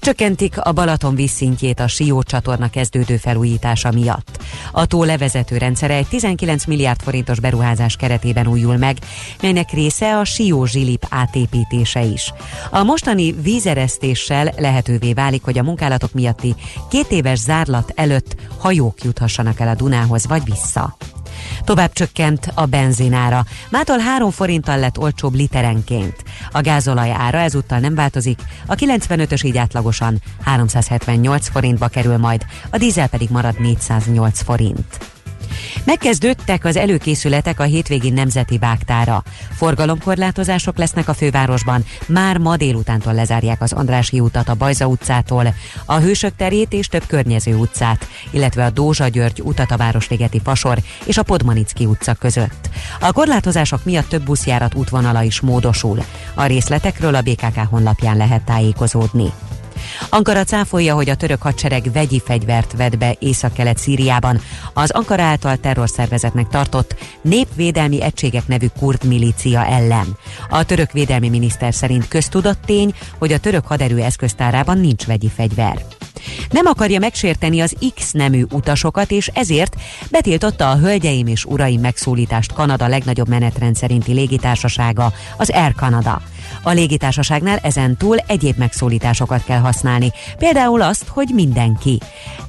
[0.00, 4.42] Csökkentik a Balaton vízszintjét a Sió csatorna kezdődő felújítása miatt.
[4.72, 8.96] A tó levezető rendszere egy 19 milliárd forintos beruházás keretében újul meg,
[9.42, 12.32] melynek része a Sió zsilip átépítése is.
[12.70, 16.54] A mostani vízeresztéssel lehetővé válik, hogy a munkálatok miatti
[16.90, 20.96] két éves zárlat előtt hajók juthassanak el a Dunához vagy vissza.
[21.64, 23.44] Tovább csökkent a benzinára.
[23.70, 26.24] Mától 3 forinttal lett olcsóbb literenként.
[26.50, 32.78] A gázolaj ára ezúttal nem változik, a 95-ös így átlagosan 378 forintba kerül majd, a
[32.78, 35.19] dízel pedig marad 408 forint.
[35.84, 39.22] Megkezdődtek az előkészületek a hétvégi nemzeti vágtára.
[39.50, 41.84] Forgalomkorlátozások lesznek a fővárosban.
[42.06, 45.54] Már ma délutántól lezárják az Andrási utat a Bajza utcától,
[45.84, 50.78] a Hősök terét és több környező utcát, illetve a Dózsa György utat a Városligeti Fasor
[51.04, 52.68] és a Podmanicki utca között.
[53.00, 56.04] A korlátozások miatt több buszjárat útvonala is módosul.
[56.34, 59.32] A részletekről a BKK honlapján lehet tájékozódni.
[60.08, 64.40] Ankara cáfolja, hogy a török hadsereg vegyi fegyvert vett be észak-kelet Szíriában.
[64.74, 70.16] Az Ankara által terrorszervezetnek tartott népvédelmi egységek nevű kurd milícia ellen.
[70.48, 75.84] A török védelmi miniszter szerint köztudott tény, hogy a török haderő eszköztárában nincs vegyi fegyver.
[76.50, 79.76] Nem akarja megsérteni az X nemű utasokat, és ezért
[80.10, 86.22] betiltotta a Hölgyeim és Uraim megszólítást Kanada legnagyobb menetrend szerinti légitársasága, az Air Canada.
[86.62, 91.98] A légitársaságnál ezen túl egyéb megszólításokat kell használni, például azt, hogy mindenki.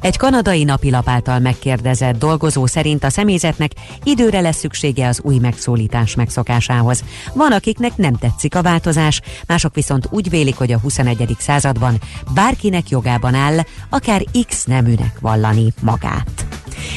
[0.01, 3.71] Egy kanadai napilap által megkérdezett dolgozó szerint a személyzetnek
[4.03, 7.03] időre lesz szüksége az új megszólítás megszokásához.
[7.33, 11.35] Van, akiknek nem tetszik a változás, mások viszont úgy vélik, hogy a 21.
[11.39, 12.01] században
[12.33, 13.57] bárkinek jogában áll,
[13.89, 16.45] akár X neműnek vallani magát.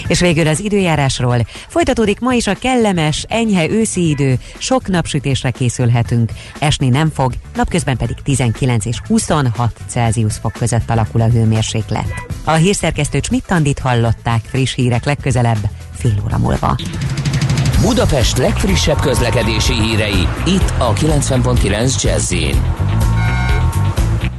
[0.07, 1.47] És végül az időjárásról.
[1.69, 6.33] Folytatódik ma is a kellemes, enyhe őszi idő, sok napsütésre készülhetünk.
[6.59, 12.27] Esni nem fog, napközben pedig 19 és 26 Celsius fok között alakul a hőmérséklet.
[12.45, 16.77] A hírszerkesztő Csmittandit hallották friss hírek legközelebb, fél óra múlva.
[17.81, 22.33] Budapest legfrissebb közlekedési hírei, itt a 90.9 jazz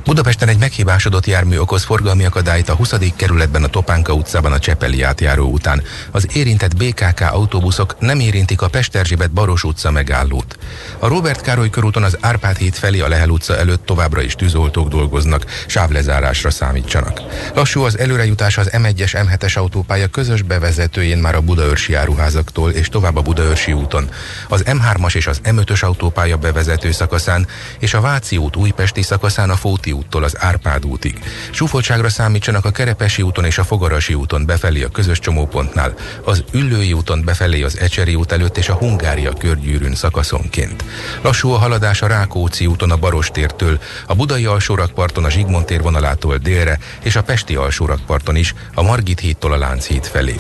[0.06, 2.94] Budapesten egy meghibásodott jármű okoz forgalmi akadályt a 20.
[3.16, 5.84] kerületben a Topánka utcában a Csepeli átjáró után.
[6.12, 10.58] Az érintett BKK autóbuszok nem érintik a Pesterzsébet Baros utca megállót.
[11.00, 14.88] A Robert Károly körúton az Árpád híd felé a Lehel utca előtt továbbra is tűzoltók
[14.88, 17.22] dolgoznak, sávlezárásra számítsanak.
[17.54, 23.16] Lassú az előrejutás az M1-es M7-es autópálya közös bevezetőjén már a Budaörsi áruházaktól és tovább
[23.16, 24.10] a Budaörsi úton.
[24.50, 27.48] Az M3-as és az M5-ös autópálya bevezető szakaszán
[27.80, 31.20] és a Váci út újpesti szakaszán a Fóti úttól az Árpád útig.
[31.52, 35.94] Súfoltságra számítsanak a Kerepesi úton és a Fogarasi úton befelé a közös csomópontnál,
[36.24, 40.84] az Üllői úton befelé az Ecseri út előtt és a Hungária körgyűrűn szakaszonként.
[41.22, 46.38] Lassú a haladás a Rákóczi úton a Barostértől, a Budai alsórakparton a Zsigmond tér vonalától
[46.38, 50.36] délre és a Pesti alsórakparton is a Margit hídtól a Lánchíd felé.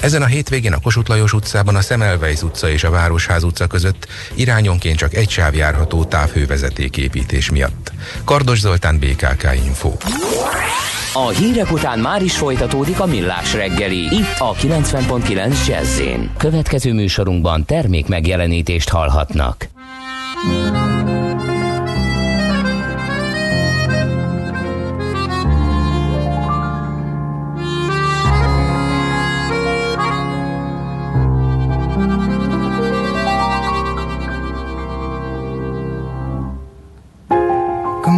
[0.00, 4.06] Ezen a hétvégén a Kossuth Lajos utcában a Szemelweis utca és a Városház utca között
[4.34, 7.92] irányonként csak egy sáv járható távhővezeték építés miatt.
[8.24, 9.92] Kardos Zoltán, BKK Info.
[11.12, 16.00] A hírek után már is folytatódik a millás reggeli, itt a 90.9 jazz
[16.36, 19.68] Következő műsorunkban termék megjelenítést hallhatnak.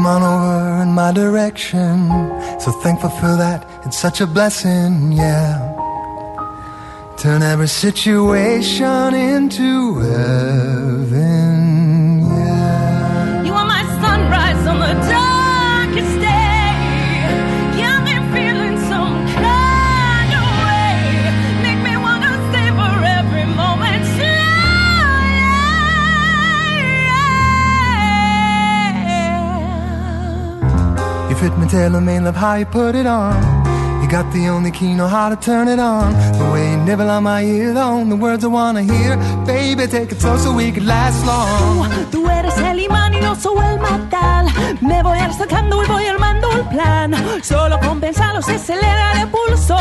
[0.03, 2.09] Come on over in my direction.
[2.59, 3.65] So thankful for that.
[3.87, 5.61] It's such a blessing, yeah.
[7.19, 11.52] Turn every situation into heaven,
[31.43, 31.51] slowly.
[31.51, 33.35] You fit me, tailor me, love how you put it on.
[34.03, 36.13] You got the only key, know how to turn it on.
[36.39, 39.17] The way you nibble on my ear, on the words I wanna hear.
[39.47, 41.89] Baby, take it slow so we could last long.
[42.11, 44.47] Tú eres el imán y no soy el metal.
[44.81, 47.15] Me voy acercando y voy armando el plan.
[47.43, 49.77] Solo con pensarlo se acelera el pulso.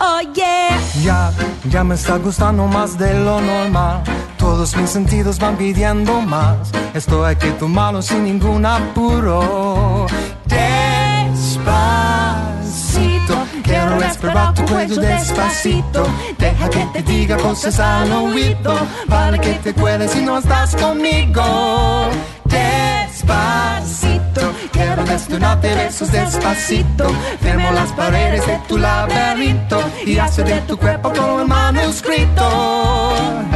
[0.00, 0.78] Oh yeah.
[1.02, 1.32] Ya,
[1.70, 4.02] ya me está gustando más de lo normal.
[4.42, 6.72] Todos mis sentidos van pidiendo más.
[6.94, 10.08] Esto hay que tomarlo sin ningún apuro.
[10.46, 11.46] Despacito,
[13.62, 16.08] quiero respirar tu cuello despacito.
[16.38, 18.74] Deja que te diga cosas al oído.
[19.08, 22.08] Para que te acuerdes si no estás conmigo.
[22.44, 24.42] Despacito,
[24.72, 27.06] quiero desnudarte besos despacito.
[27.40, 33.51] Firmo las paredes de tu laberinto y hacer de tu cuerpo como el manuscrito.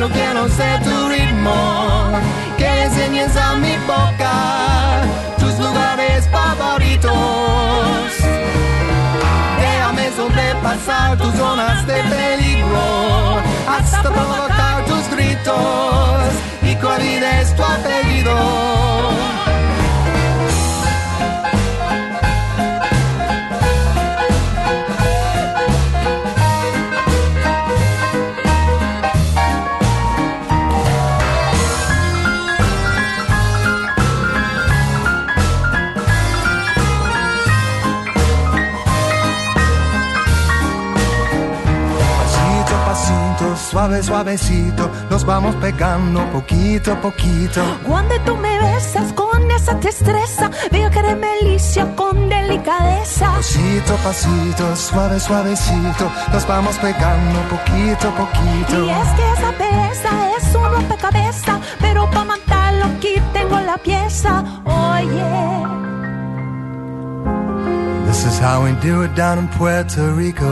[0.00, 2.12] Tu pelo, quiero ser tu ritmo.
[2.56, 5.02] Que enseñes a mi boca
[5.38, 7.12] tus lugares favoritos.
[9.60, 16.32] Déjame sobrepasar tus zonas de peligro hasta provocar tus gritos.
[16.62, 18.79] Y cuál es tu apellido.
[43.80, 47.62] Suave, suavecito, nos vamos pegando poquito a poquito.
[47.86, 53.32] Cuando tú me besas con esa destreza, veo que eres melicia con delicadeza.
[53.36, 58.84] Pasito pasito, suave, suavecito, nos vamos pegando poquito a poquito.
[58.84, 64.44] Y es que esa belleza es un rompecabezas, pero para matarlo aquí tengo la pieza.
[64.66, 65.70] Oye,
[68.06, 70.50] This is how we do it down in Puerto Rico.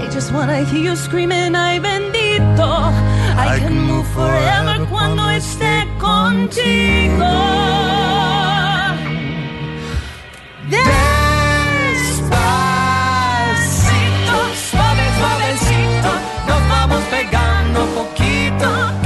[0.00, 1.80] I just wanna hear you screaming, ay
[2.40, 7.24] I, can move forever cuando esté contigo.
[10.68, 10.94] Despacito,
[14.70, 16.10] suave, suavecito,
[16.48, 19.03] nos vamos pegando poquito.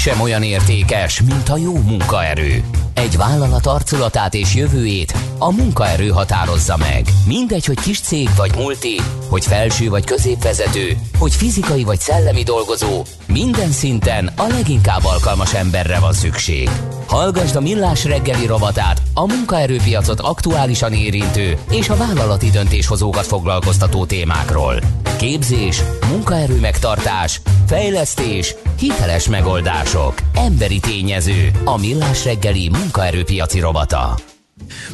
[0.00, 2.64] Sem olyan értékes, mint a jó munkaerő.
[2.94, 7.06] Egy vállalat arculatát és jövőjét a munkaerő határozza meg.
[7.26, 13.04] Mindegy, hogy kis cég vagy multi, hogy felső vagy középvezető, hogy fizikai vagy szellemi dolgozó,
[13.26, 16.70] minden szinten a leginkább alkalmas emberre van szükség.
[17.06, 24.80] Hallgasd a Millás reggeli rovatát, a munkaerőpiacot aktuálisan érintő és a vállalati döntéshozókat foglalkoztató témákról.
[25.18, 27.40] Képzés, munkaerő megtartás,
[27.70, 34.18] fejlesztés, hiteles megoldások, emberi tényező, a Millás reggeli munkaerőpiaci rovata.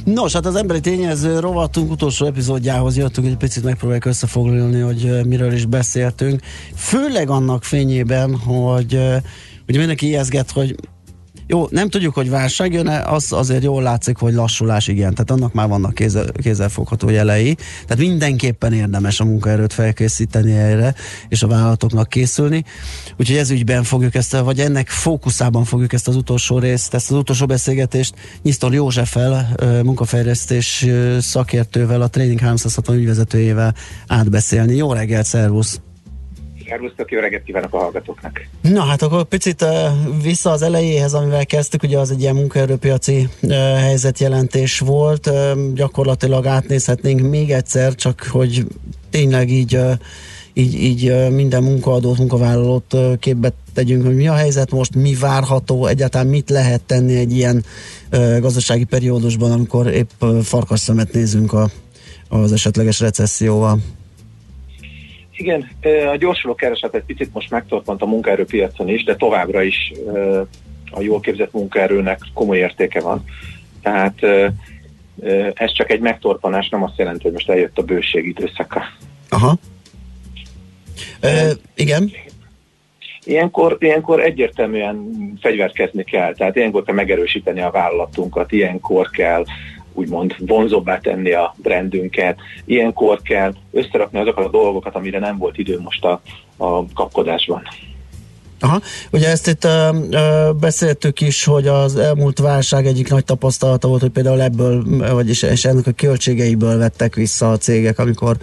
[0.04, 5.52] Nos, hát az emberi tényező rovatunk utolsó epizódjához jöttünk, egy picit megpróbáljuk összefoglalni, hogy miről
[5.52, 6.40] is beszéltünk.
[6.74, 8.92] Főleg annak fényében, hogy
[9.68, 10.74] ugye mindenki ijeszget, hogy
[11.48, 15.52] jó, nem tudjuk, hogy válság jön az azért jól látszik, hogy lassulás igen, tehát annak
[15.52, 17.54] már vannak kézzel, kézzelfogható jelei,
[17.86, 20.94] tehát mindenképpen érdemes a munkaerőt felkészíteni erre,
[21.28, 22.64] és a vállalatoknak készülni.
[23.16, 27.16] Úgyhogy ez ügyben fogjuk ezt, vagy ennek fókuszában fogjuk ezt az utolsó részt, ezt az
[27.16, 30.86] utolsó beszélgetést Nyisztor Józseffel, munkafejlesztés
[31.18, 33.74] szakértővel, a Training 360 ügyvezetőjével
[34.06, 34.76] átbeszélni.
[34.76, 35.80] Jó reggelt, szervusz!
[36.68, 38.46] Szervusztok, jó reggelt kívánok a hallgatóknak!
[38.60, 39.70] Na hát akkor picit uh,
[40.22, 46.46] vissza az elejéhez, amivel kezdtük, ugye az egy ilyen munkaerőpiaci uh, helyzetjelentés volt, uh, gyakorlatilag
[46.46, 48.66] átnézhetnénk még egyszer, csak hogy
[49.10, 49.80] tényleg így,
[50.52, 56.26] így, így minden munkaadót, munkavállalót képbe tegyünk, hogy mi a helyzet most, mi várható, egyáltalán
[56.26, 57.64] mit lehet tenni egy ilyen
[58.40, 61.70] gazdasági periódusban, amikor épp uh, farkas szemet nézünk a,
[62.28, 63.78] az esetleges recesszióval.
[65.36, 65.68] Igen,
[66.12, 69.92] a gyorsuló kereset egy picit most megtorpant a munkaerőpiacon is, de továbbra is
[70.90, 73.24] a jól képzett munkaerőnek komoly értéke van.
[73.82, 74.22] Tehát
[75.54, 78.82] ez csak egy megtorpanás, nem azt jelenti, hogy most eljött a bőség időszaka.
[79.28, 79.56] Aha.
[81.20, 82.10] E, igen.
[83.24, 89.44] Ilyenkor, ilyenkor egyértelműen fegyverkezni kell, tehát ilyenkor kell megerősíteni a vállalatunkat, ilyenkor kell
[89.96, 92.38] úgymond vonzóbbá tenni a brandünket.
[92.64, 96.20] Ilyenkor kell összerakni azokat a dolgokat, amire nem volt idő most a,
[96.56, 97.62] a kapkodásban.
[98.60, 98.80] Aha,
[99.12, 104.00] ugye ezt itt ö, ö, beszéltük is, hogy az elmúlt válság egyik nagy tapasztalata volt,
[104.00, 108.36] hogy például ebből, vagyis és ennek a költségeiből vettek vissza a cégek, amikor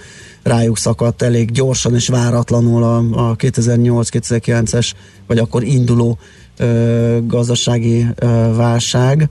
[0.44, 4.92] rájuk szakadt elég gyorsan és váratlanul a, a 2008-2009-es,
[5.28, 6.18] vagy akkor induló
[6.58, 9.30] ö, gazdasági ö, válság.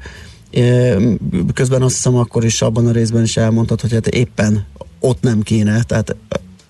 [1.55, 4.67] Közben azt hiszem akkor is abban a részben is elmondtad, hogy hát éppen
[5.01, 6.17] ott nem kéne, tehát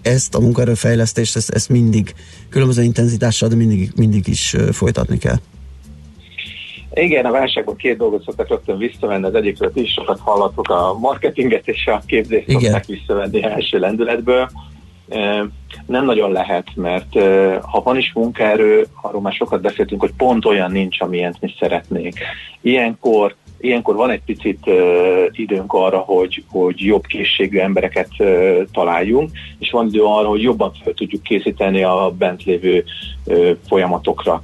[0.02, 2.14] ezt a munkaerőfejlesztést, ezt, ezt mindig
[2.48, 5.36] különböző intenzitással, de mindig, mindig is folytatni kell.
[6.94, 11.68] Igen, a válságban két dolgot szoktak rögtön visszavenni, az egyikről is sokat hallottuk, a marketinget
[11.68, 12.60] és a képzést Igen.
[12.60, 14.50] szokták visszavenni első lendületből.
[15.86, 17.12] Nem nagyon lehet, mert
[17.60, 22.14] ha van is munkaerő, arról már sokat beszéltünk, hogy pont olyan nincs, amilyent mi szeretnénk.
[22.60, 29.30] Ilyenkor Ilyenkor van egy picit uh, időnk arra, hogy, hogy jobb készségű embereket uh, találjunk,
[29.58, 32.84] és van idő arra, hogy jobban fel tudjuk készíteni a bent lévő
[33.24, 34.42] uh, folyamatokra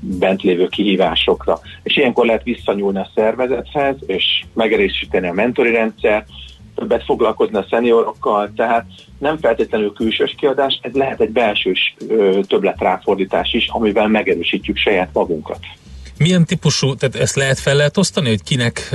[0.00, 1.58] bent lévő kihívásokra.
[1.82, 6.24] És ilyenkor lehet visszanyúlni a szervezethez, és megerősíteni a mentori rendszer,
[6.74, 8.84] többet foglalkozni a szeniorokkal, tehát
[9.18, 11.94] nem feltétlenül külsős kiadás, ez lehet egy belsős
[12.46, 15.58] többletráfordítás is, amivel megerősítjük saját magunkat.
[16.18, 18.90] Milyen típusú, tehát ezt lehet fel lehet osztani, hogy kinek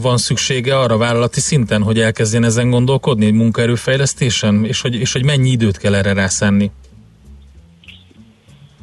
[0.00, 5.24] van szüksége arra vállalati szinten, hogy elkezdjen ezen gondolkodni, egy munkaerőfejlesztésen, és hogy, és hogy
[5.24, 6.70] mennyi időt kell erre rászenni?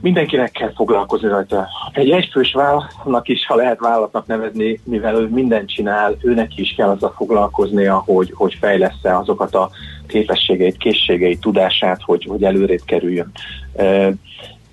[0.02, 1.68] Mindenkinek kell foglalkozni rajta.
[1.92, 6.90] Egy egyfős vállalatnak is, ha lehet vállalatnak nevezni, mivel ő mindent csinál, őnek is kell
[6.90, 9.70] azzal foglalkoznia, hogy, hogy fejlesz azokat a
[10.08, 13.32] képességeit, készségeit, tudását, hogy, hogy előrébb kerüljön.
[13.74, 14.14] Uh,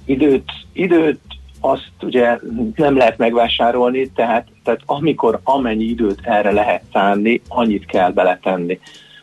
[0.05, 1.20] időt, időt
[1.61, 2.39] azt ugye
[2.74, 8.78] nem lehet megvásárolni, tehát, tehát amikor amennyi időt erre lehet szánni, annyit kell beletenni.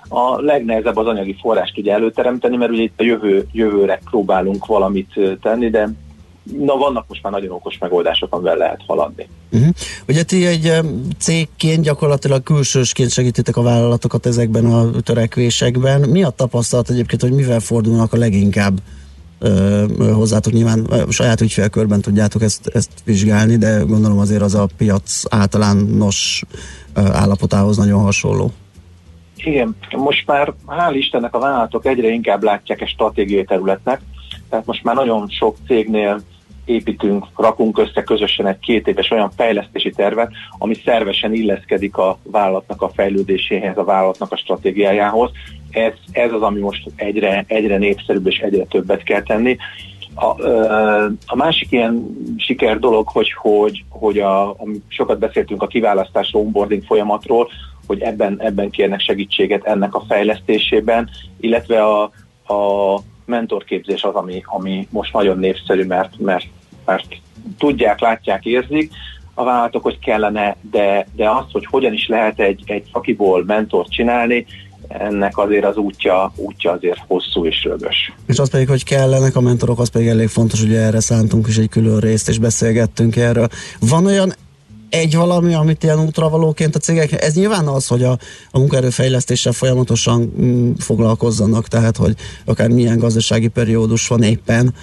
[0.09, 5.19] A legnehezebb az anyagi forrást ugye előteremteni, mert ugye itt a jövő, jövőre próbálunk valamit
[5.41, 5.89] tenni, de
[6.57, 9.27] na vannak most már nagyon okos megoldások, amivel lehet haladni.
[9.51, 9.69] Uh-huh.
[10.07, 10.71] Ugye ti egy
[11.17, 16.09] cégként gyakorlatilag külsősként segítitek a vállalatokat ezekben a törekvésekben.
[16.09, 18.77] Mi a tapasztalat egyébként, hogy mivel fordulnak a leginkább
[20.13, 26.43] hozzátok nyilván saját ügyfélkörben tudjátok ezt, ezt vizsgálni, de gondolom azért az a piac általános
[26.93, 28.51] állapotához nagyon hasonló.
[29.35, 34.01] Igen, most már hál' Istennek a vállalatok egyre inkább látják egy stratégiai területnek,
[34.49, 36.21] tehát most már nagyon sok cégnél
[36.65, 42.81] építünk, rakunk össze közösen egy két éves olyan fejlesztési tervet, ami szervesen illeszkedik a vállalatnak
[42.81, 45.31] a fejlődéséhez, a vállalatnak a stratégiájához.
[45.71, 49.57] Ez, ez az, ami most egyre, egyre népszerűbb és egyre többet kell tenni.
[50.15, 50.43] A,
[51.25, 56.83] a másik ilyen siker dolog, hogy, hogy, hogy a, a, sokat beszéltünk a kiválasztás onboarding
[56.83, 57.49] folyamatról,
[57.87, 62.03] hogy ebben, ebben kérnek segítséget ennek a fejlesztésében, illetve a,
[62.53, 66.47] a mentorképzés az, ami, ami most nagyon népszerű, mert, mert,
[66.85, 67.07] mert
[67.57, 68.91] tudják, látják, érzik
[69.33, 73.91] a vállalatok, hogy kellene, de, de az, hogy hogyan is lehet egy, egy szakiból mentort
[73.91, 74.45] csinálni,
[74.87, 78.13] ennek azért az útja, útja azért hosszú és rögös.
[78.25, 81.57] És az pedig, hogy kellenek a mentorok, az pedig elég fontos, hogy erre szántunk is
[81.57, 83.47] egy külön részt, és beszélgettünk erről.
[83.79, 84.33] Van olyan
[84.89, 88.17] egy valami, amit ilyen útravalóként a cégek, ez nyilván az, hogy a,
[88.51, 92.15] a munkaerőfejlesztéssel folyamatosan mm, foglalkozzanak, tehát hogy
[92.45, 94.73] akár milyen gazdasági periódus van éppen,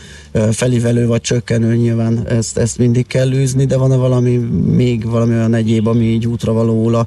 [0.51, 4.37] felívelő vagy csökkenő, nyilván ezt, ezt mindig kell űzni, de van-e valami,
[4.67, 7.07] még valami olyan egyéb, ami így útravalóul a,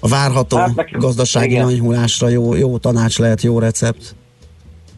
[0.00, 4.14] a várható hát nekem, gazdasági nagyhulásra jó, jó tanács lehet, jó recept?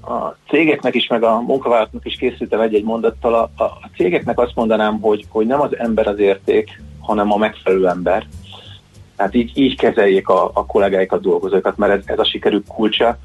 [0.02, 3.34] a cégeknek is, meg a munkavállalatnak is készültem egy-egy mondattal.
[3.34, 7.88] A, a, cégeknek azt mondanám, hogy, hogy nem az ember az érték, hanem a megfelelő
[7.88, 8.26] ember.
[9.16, 13.18] Tehát így, így kezeljék a, a kollégáikat, dolgozókat, mert ez, ez a sikerük kulcsa.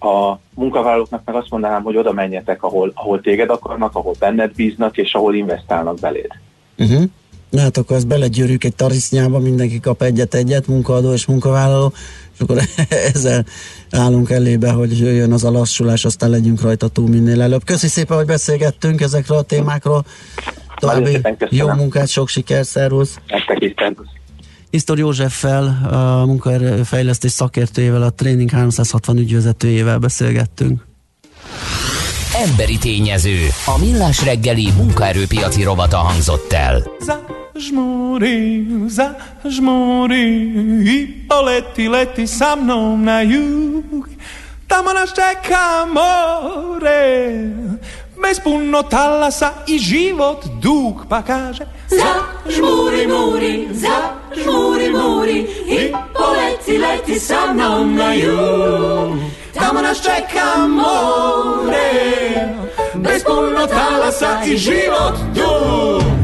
[0.00, 4.96] A munkavállalóknak meg azt mondanám, hogy oda menjetek, ahol, ahol téged akarnak, ahol benned bíznak,
[4.96, 6.30] és ahol investálnak beléd.
[6.78, 7.02] Uh-huh.
[7.54, 11.92] Na hát akkor ezt belegyűrjük egy tarisznyába, mindenki kap egyet-egyet, munkaadó és munkavállaló,
[12.34, 12.58] és akkor
[13.14, 13.44] ezzel
[13.90, 17.64] állunk elébe, hogy jöjjön az a lassulás, aztán legyünk rajta túl minél előbb.
[17.64, 20.04] Köszi szépen, hogy beszélgettünk ezekről a témákról.
[20.76, 21.20] További
[21.50, 23.18] jó munkát, sok sikert, szervusz.
[24.70, 30.86] Isztor Józseffel, a munkaerőfejlesztés szakértőjével, a Training 360 ügyvezetőjével beszélgettünk.
[32.48, 33.38] Emberi tényező.
[33.66, 36.82] A millás reggeli munkaerőpiaci rovata hangzott el.
[37.54, 40.26] Zažmúri, zažmúri
[40.82, 44.10] i poleti, leti sa mnou na jug.
[44.66, 47.06] Tamo nás čeká more,
[48.18, 51.62] bez puno talasa i život dug, pa kaže
[51.94, 59.14] Zažmúri, múri, zažmúri, múri i poleti, leti sa mnou na jug.
[59.54, 61.94] Tamo nás čeká more,
[62.98, 66.23] bez puno talasa i život dug.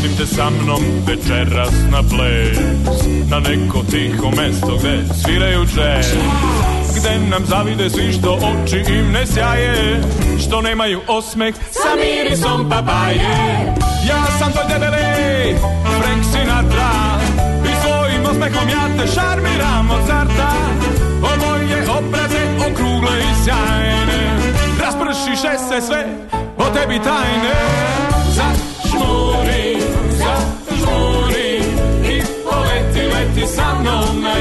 [0.00, 2.58] Vodim te sa mnom večeras na ples
[3.30, 6.06] Na neko tiho mesto gde sviraju jazz
[6.96, 10.02] Gde nam zavide svi što oči im ne sjaje
[10.46, 13.74] Što nemaju osmeh sa mirisom papaje
[14.08, 15.56] Ja sam tvoj debeli
[16.00, 16.92] Frank Sinatra
[17.64, 20.52] I svojim osmehom ja te šarmiram od zarta
[21.22, 24.22] O moje obraze okrugle i sjajne
[24.80, 26.04] Raspršiše se sve
[26.58, 27.54] o tebi tajne.
[28.36, 29.59] Zažmuri,
[30.80, 31.60] zažmuri
[32.04, 34.34] I poleti, leti sa mnom na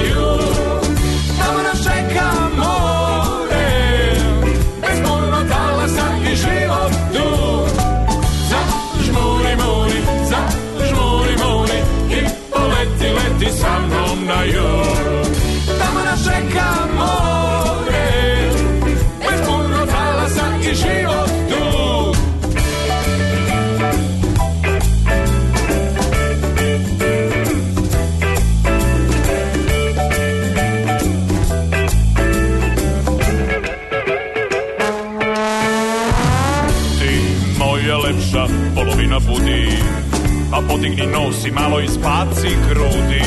[40.51, 43.21] A podigni nos i malo ispaci grudi.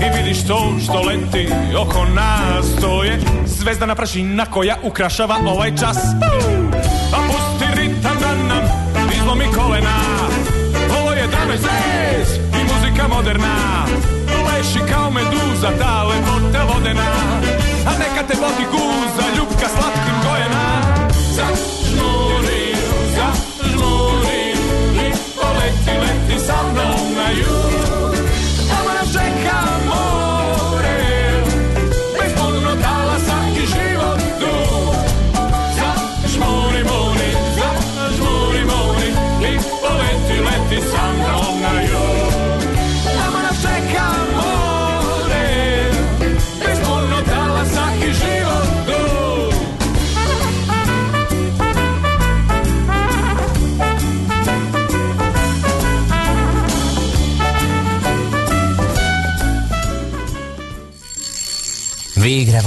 [0.00, 1.48] I vidiš to što leti
[1.78, 5.96] oko nas To je zvezdana prašina koja ukrašava ovaj čas.
[7.12, 8.64] A pusti ritam da nam
[9.16, 10.00] izlomi kolena.
[11.00, 13.56] Ovo je dame zez i muzika moderna.
[14.46, 17.10] Leši kao meduza ta lepota vodena.
[17.86, 18.89] A neka te vodi guza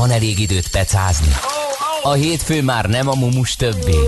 [0.07, 1.35] van elég időt pecázni.
[2.01, 3.99] A hétfő már nem a mumus többé.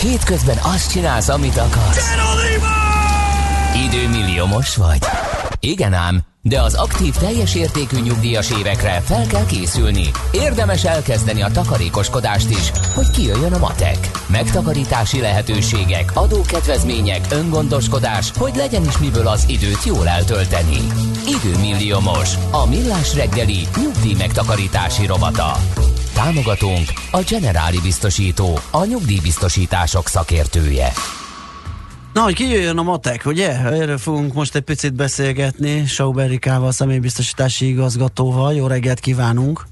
[0.00, 2.10] Hétközben azt csinálsz, amit akarsz.
[3.86, 4.98] Időmilliómos vagy?
[5.60, 10.10] Igen ám, de az aktív teljes értékű nyugdíjas évekre fel kell készülni.
[10.32, 14.10] Érdemes elkezdeni a takarékoskodást is, hogy kijöjjön a matek.
[14.26, 20.78] Megtakarítási lehetőségek, adókedvezmények, öngondoskodás, hogy legyen is miből az időt jól eltölteni.
[21.26, 22.34] Időmilliómos.
[22.50, 25.56] A millás reggeli nyugdíj megtakarítási rovata.
[26.14, 30.92] Támogatónk a Generáli Biztosító, a nyugdíjbiztosítások szakértője.
[32.14, 33.60] Na, hogy kijöjjön a matek, ugye?
[33.60, 38.54] Erről fogunk most egy picit beszélgetni Sauber Erikával, személybiztosítási igazgatóval.
[38.54, 39.66] Jó reggelt kívánunk!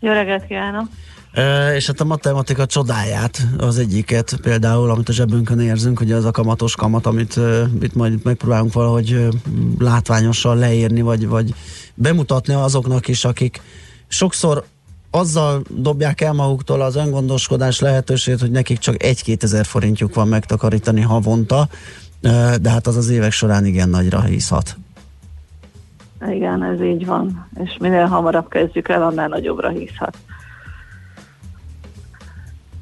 [0.00, 0.84] Jó reggelt kívánok!
[1.32, 6.24] E, és hát a matematika csodáját, az egyiket például, amit a zsebünkön érzünk, hogy az
[6.24, 9.28] a kamatos kamat, amit e, itt majd megpróbálunk valahogy e,
[9.78, 11.54] látványosan leírni, vagy, vagy
[11.94, 13.60] bemutatni azoknak is, akik
[14.08, 14.64] sokszor
[15.14, 21.00] azzal dobják el maguktól az öngondoskodás lehetőségét, hogy nekik csak 1-2 ezer forintjuk van megtakarítani
[21.00, 21.68] havonta,
[22.60, 24.76] de hát az az évek során igen nagyra hiszhat.
[26.30, 27.46] Igen, ez így van.
[27.64, 30.16] És minél hamarabb kezdjük el, annál nagyobbra hiszhat.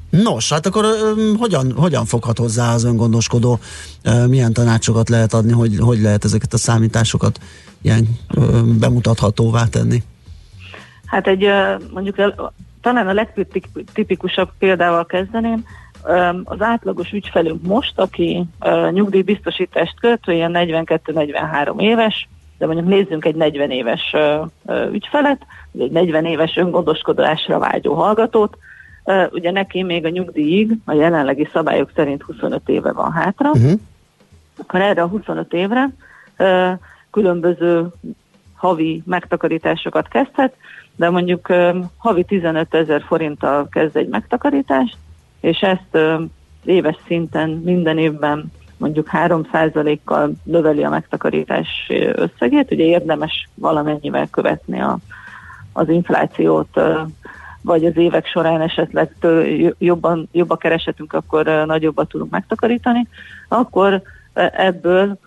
[0.09, 3.59] Nos, hát akkor ö, hogyan, hogyan foghat hozzá az öngondoskodó?
[4.03, 7.39] Ö, Milyen tanácsokat lehet adni, hogy, hogy lehet ezeket a számításokat
[7.81, 10.03] ilyen ö, bemutathatóvá tenni?
[11.13, 11.49] Hát egy
[11.93, 12.33] mondjuk
[12.81, 15.65] talán a legtipikusabb példával kezdeném.
[16.43, 18.43] Az átlagos ügyfelünk most, aki
[18.91, 22.27] nyugdíjbiztosítást köt, olyan 42-43 éves,
[22.57, 24.15] de mondjuk nézzünk egy 40 éves
[24.91, 25.45] ügyfelet,
[25.79, 28.57] egy 40 éves öngondoskodásra vágyó hallgatót,
[29.31, 33.79] ugye neki még a nyugdíjig a jelenlegi szabályok szerint 25 éve van hátra, Uh-huh.
[34.57, 35.89] akkor erre a 25 évre
[37.11, 37.87] különböző
[38.63, 40.55] havi megtakarításokat kezdhet,
[40.95, 41.53] de mondjuk
[41.97, 44.97] havi 15 ezer forinttal kezd egy megtakarítást,
[45.39, 45.97] és ezt
[46.65, 54.97] éves szinten minden évben mondjuk 3%-kal növeli a megtakarítás összegét, ugye érdemes valamennyivel követni a,
[55.73, 56.81] az inflációt,
[57.61, 59.15] vagy az évek során esetleg
[59.77, 63.07] jobban, jobb a keresetünk, akkor nagyobbat tudunk megtakarítani,
[63.47, 64.01] akkor
[64.51, 65.17] ebből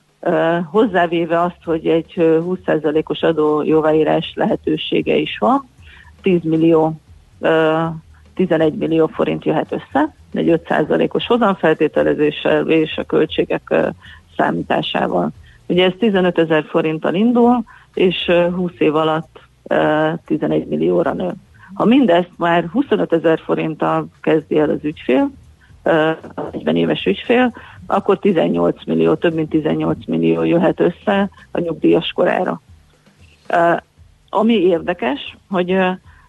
[0.71, 5.69] hozzávéve azt, hogy egy ö, 20%-os adó jóváírás lehetősége is van,
[6.23, 6.93] 10 millió,
[7.41, 7.85] ö,
[8.35, 13.75] 11 millió forint jöhet össze, egy 5%-os hozamfeltételezéssel és a költségek
[14.37, 15.31] számításával.
[15.67, 21.33] Ugye ez 15 ezer forinttal indul, és ö, 20 év alatt ö, 11 millióra nő.
[21.75, 25.31] Ha mindezt már 25 ezer forinttal kezdi el az ügyfél,
[25.83, 27.53] ö, a 40 éves ügyfél,
[27.87, 32.61] akkor 18 millió, több mint 18 millió jöhet össze a nyugdíjas korára.
[34.31, 35.77] Ami érdekes, hogy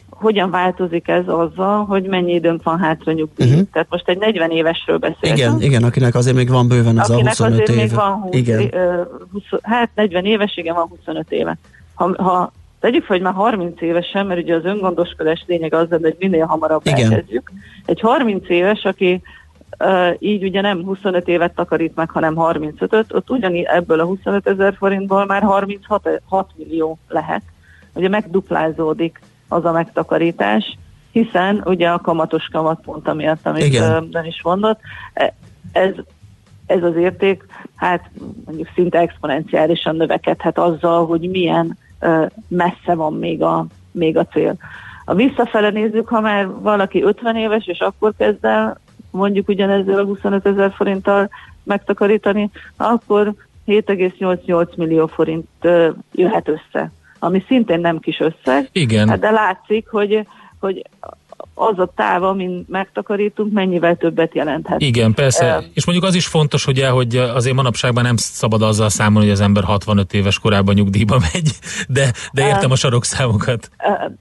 [0.09, 3.49] hogyan változik ez azzal, hogy mennyi időnk van hátra nyugdíj.
[3.49, 3.67] Uh-huh.
[3.71, 5.39] Tehát most egy 40 évesről beszélünk.
[5.39, 7.75] Igen, igen, akinek azért még van bőven ez a Akinek 25 azért év.
[7.75, 8.73] még van 20, igen.
[8.73, 9.01] ö,
[9.31, 11.57] 20, hát 40 éves, igen, van 25 éve.
[11.93, 16.15] Ha, ha tegyük fel, hogy már 30 évesen, mert ugye az öngondoskodás lényeg az hogy
[16.19, 17.11] minél hamarabb Igen.
[17.11, 17.51] elkezdjük.
[17.85, 19.21] Egy 30 éves, aki
[20.19, 24.75] így ugye nem 25 évet takarít meg, hanem 35-öt, ott ugyanígy ebből a 25 ezer
[24.77, 27.41] forintból már 36 6 millió lehet.
[27.93, 30.77] Ugye megduplázódik az a megtakarítás,
[31.11, 34.09] hiszen ugye a kamatos kamatpont amiatt, amit Igen.
[34.11, 34.79] ön is mondott,
[35.13, 35.33] e-
[35.71, 35.93] ez,
[36.65, 37.45] ez az érték,
[37.75, 38.09] hát
[38.45, 41.77] mondjuk szinte exponenciálisan növekedhet azzal, hogy milyen
[42.47, 44.55] messze van még a, még a cél.
[45.05, 48.77] A visszafele nézzük, ha már valaki 50 éves, és akkor kezd el
[49.11, 51.29] mondjuk ugyanezzel a 25 ezer forinttal
[51.63, 53.33] megtakarítani, akkor
[53.67, 55.47] 7,88 millió forint
[56.11, 59.09] jöhet össze, ami szintén nem kis összeg, Igen.
[59.09, 60.27] Hát de látszik, hogy,
[60.59, 60.81] hogy
[61.59, 64.81] az a táv, amin megtakarítunk, mennyivel többet jelenthet.
[64.81, 65.55] Igen, persze.
[65.55, 69.37] Ö, És mondjuk az is fontos, ugye, hogy azért manapságban nem szabad azzal számolni, hogy
[69.37, 71.51] az ember 65 éves korában nyugdíjba megy,
[71.87, 73.69] de, de értem a sarokszámokat.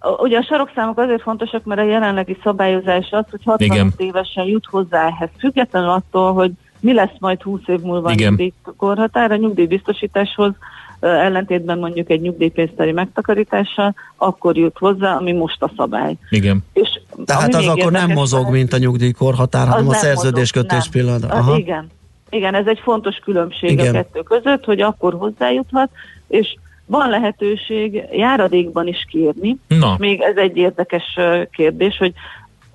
[0.00, 3.92] Ö, Ugye a sarokszámok azért fontosak, mert a jelenlegi szabályozás az, hogy 65 Igen.
[3.96, 6.50] évesen jut hozzá ehhez, függetlenül attól, hogy
[6.80, 8.28] mi lesz majd 20 év múlva Igen.
[8.28, 10.52] nyugdíjkorhatár, a nyugdíjbiztosításhoz
[11.01, 16.16] ellentétben mondjuk egy nyugdíjpénztári megtakarítással, akkor jut hozzá, ami most a szabály.
[16.31, 16.64] Igen.
[16.73, 21.02] És Tehát az akkor nem mozog, mint a nyugdíjkorhatár, hanem a szerződéskötés mozog, nem.
[21.02, 21.39] pillanat.
[21.39, 21.56] Aha.
[21.56, 21.90] Igen.
[22.31, 23.89] Igen, ez egy fontos különbség Igen.
[23.89, 25.90] a kettő között, hogy akkor hozzájuthat,
[26.28, 26.56] és
[26.86, 29.56] van lehetőség járadékban is kérni.
[29.68, 29.94] Na.
[29.98, 31.18] Még ez egy érdekes
[31.51, 32.12] kérdés, hogy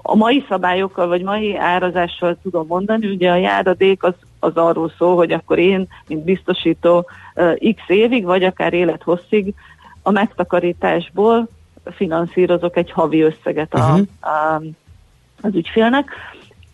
[0.02, 5.16] a mai szabályokkal, vagy mai árazással tudom mondani, ugye a járadék az, az arról szól,
[5.16, 7.06] hogy akkor én, mint biztosító
[7.36, 9.54] ö, x évig, vagy akár élethosszig
[10.02, 11.48] a megtakarításból
[11.86, 14.02] finanszírozok egy havi összeget a, Mhm.
[14.32, 14.62] a,
[15.42, 16.10] az ügyfélnek.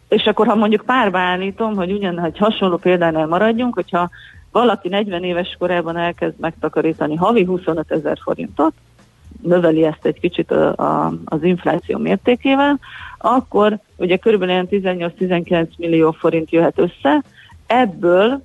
[0.08, 4.10] És akkor, ha mondjuk párba állítom, hogy ugyan, hogy hasonló példánál maradjunk, hogyha
[4.52, 8.74] valaki 40 éves korában elkezd megtakarítani havi 25 ezer forintot,
[9.42, 12.80] növeli ezt egy kicsit a, a, az infláció mértékével,
[13.36, 17.24] akkor ugye körülbelül ilyen 18-19 millió forint jöhet össze,
[17.68, 18.42] ebből,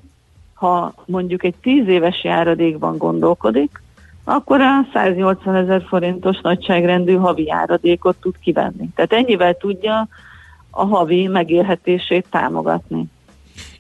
[0.55, 3.83] ha mondjuk egy 10 éves járadékban gondolkodik,
[4.25, 8.89] akkor a 180 ezer forintos nagyságrendű havi járadékot tud kivenni.
[8.95, 10.09] Tehát ennyivel tudja
[10.71, 13.07] a havi megélhetését támogatni.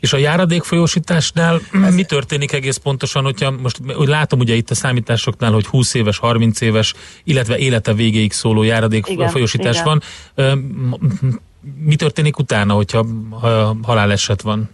[0.00, 4.74] És a járadék folyósításnál mi történik egész pontosan, hogyha most úgy látom ugye itt a
[4.74, 6.94] számításoknál, hogy 20 éves, 30 éves,
[7.24, 9.84] illetve élete végéig szóló járadék Igen, folyósítás igen.
[9.84, 10.02] van.
[11.84, 14.70] Mi történik utána, hogyha ha haláleset van?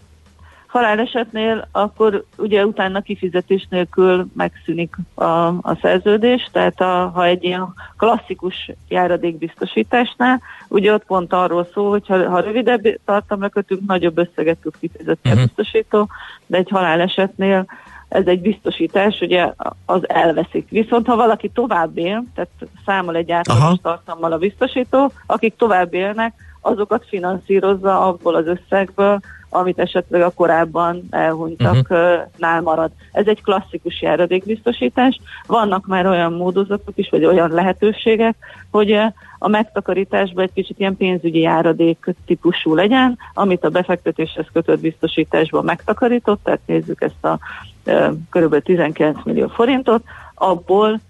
[0.69, 7.75] Halálesetnél akkor ugye utána kifizetés nélkül megszűnik a, a szerződés, tehát a, ha egy ilyen
[7.97, 14.59] klasszikus járadékbiztosításnál, ugye ott pont arról szól, hogy ha, ha rövidebb tartamra kötünk, nagyobb összeget
[14.59, 15.43] tud fizetni a Mhm.
[15.43, 16.09] biztosító,
[16.47, 17.67] de egy halálesetnél
[18.09, 19.53] ez egy biztosítás, ugye
[19.87, 20.69] az elveszik.
[20.69, 22.51] Viszont ha valaki tovább él, tehát
[22.87, 23.79] számol egy átlagos Aha.
[23.83, 26.35] tartalommal a biztosító, akik tovább élnek,
[26.69, 29.21] azokat finanszírozza abból az összegből,
[29.51, 32.91] amit esetleg a korábban elhunytaknál marad.
[33.13, 35.21] Ez egy klasszikus járadékbiztosítás.
[35.47, 38.37] Vannak már olyan módozatok is, vagy olyan lehetőségek,
[38.71, 38.93] hogy
[39.39, 46.41] a megtakarításban egy kicsit ilyen pénzügyi járadék típusú legyen, amit a befektetéshez kötött biztosításban megtakarított,
[46.45, 47.39] tehát nézzük ezt a
[47.85, 48.63] e, kb.
[48.63, 50.03] 19 millió forintot,
[50.35, 51.01] abból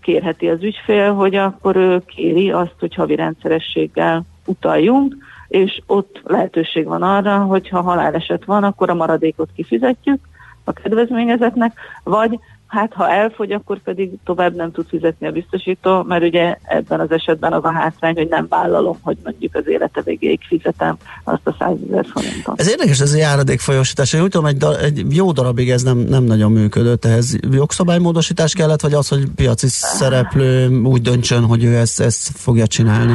[0.00, 5.16] kérheti az ügyfél, hogy akkor ő kéri azt, hogy havi rendszerességgel utaljunk,
[5.48, 10.20] és ott lehetőség van arra, hogy ha haláleset van, akkor a maradékot kifizetjük
[10.64, 11.72] a kedvezményezetnek,
[12.04, 12.38] vagy
[12.70, 17.10] hát ha elfogy, akkor pedig tovább nem tud fizetni a biztosító, mert ugye ebben az
[17.10, 21.56] esetben az a hátrány, hogy nem vállalom, hogy mondjuk az élete végéig fizetem azt a
[21.58, 22.60] 100 ezer forintot.
[22.60, 24.12] Ez érdekes, ez a járadék folyosítás.
[24.12, 27.04] Én úgy tudom, egy, da, egy jó darabig ez nem, nem nagyon működött.
[27.04, 32.66] Ehhez jogszabálymódosítás kellett, vagy az, hogy piaci szereplő úgy döntsön, hogy ő ezt, ezt fogja
[32.66, 33.14] csinálni?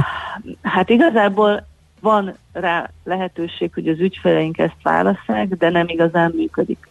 [0.61, 1.65] Hát igazából
[1.99, 6.87] van rá lehetőség, hogy az ügyfeleink ezt válasszák, de nem igazán működik.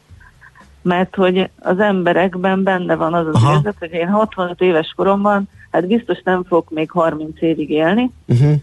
[0.82, 3.52] Mert hogy az emberekben benne van az az Aha.
[3.54, 8.54] érzet, hogy én 65 éves koromban, hát biztos nem fogok még 30 évig élni, Uh-huh.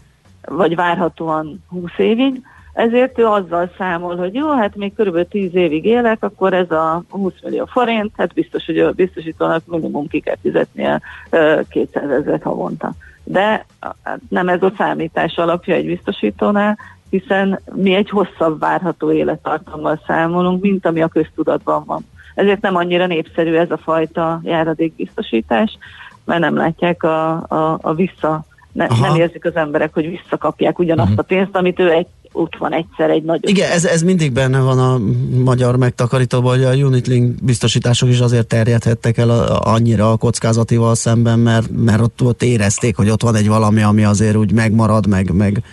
[0.42, 2.42] vagy várhatóan 20 évig,
[2.74, 7.04] ezért ő azzal számol, hogy jó, hát még körülbelül 10 évig élek, akkor ez a
[7.10, 12.44] 20 millió forint, hát biztos, hogy a biztosítónak minimum ki kell fizetnie ö, 200 ezeret
[12.44, 12.94] havonta.
[13.24, 16.78] De hát nem ez a számítás alapja egy biztosítónál,
[17.10, 22.06] hiszen mi egy hosszabb várható élettartammal számolunk, mint ami a köztudatban van.
[22.36, 25.78] Ezért nem annyira népszerű ez a fajta járadékbiztosítás,
[26.26, 29.08] mert nem látják a, a, a vissza, ne, Aha.
[29.08, 33.10] nem érzik az emberek, hogy visszakapják ugyanazt a pénzt, amit ő egy, ott van egyszer
[33.10, 35.00] egy nagy Igen, ez, ez mindig benne van a
[35.44, 41.40] magyar megtakarítóban, hogy a Unitlink biztosítások is azért terjedhettek el a, annyira a kockázatival szemben,
[41.40, 45.32] mert, mert ott, ott érezték, hogy ott van egy valami, ami azért úgy megmarad, meg,
[45.32, 45.64] meg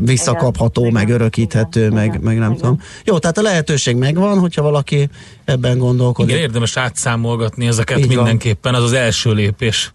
[0.00, 2.78] visszakapható, meg örökíthető, meg, meg nem tudom.
[3.04, 5.08] Jó, tehát a lehetőség megvan, hogyha valaki
[5.44, 6.30] ebben gondolkodik.
[6.30, 8.14] Igen, érdemes átszámolgatni ezeket Így van.
[8.14, 9.92] mindenképpen, az az első lépés.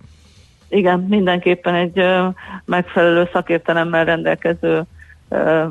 [0.70, 2.28] Igen, mindenképpen egy ö,
[2.66, 4.86] megfelelő szakértelemmel rendelkező
[5.30, 5.64] ö,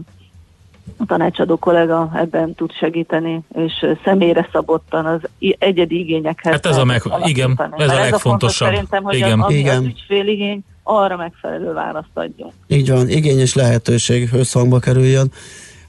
[1.06, 5.20] tanácsadó kollega ebben tud segíteni, és személyre szabottan az
[5.58, 6.52] egyedi igényekhez.
[6.52, 8.20] Hát ez a meg- igen, ez a legfontosabb.
[8.20, 9.40] fontos szerintem, hogy Igen.
[9.40, 9.76] Az, ami Igen.
[9.76, 12.52] az ügyfél igény, arra megfelelő választ adjunk.
[12.66, 15.32] Így van, igény és lehetőség összhangba kerüljön.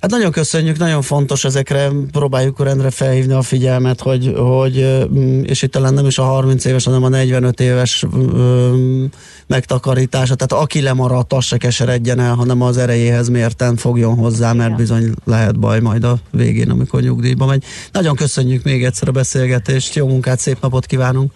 [0.02, 5.61] Hát nagyon köszönjük, nagyon fontos ezekre, próbáljuk rendre felhívni a figyelmet, hogy, hogy mm, és
[5.61, 9.06] itt talán nem is a 30 éves, hanem a 45 éves mm,
[9.48, 14.76] megtakarítása, tehát aki lemaradt, az se keseredjen el, hanem az erejéhez mérten fogjon hozzá, mert
[14.76, 17.64] bizony lehet baj majd a végén, amikor nyugdíjba megy.
[17.91, 21.32] Nagyon köszönjük még egyszer a beszélgetést, jó munkát, szép napot kívánunk!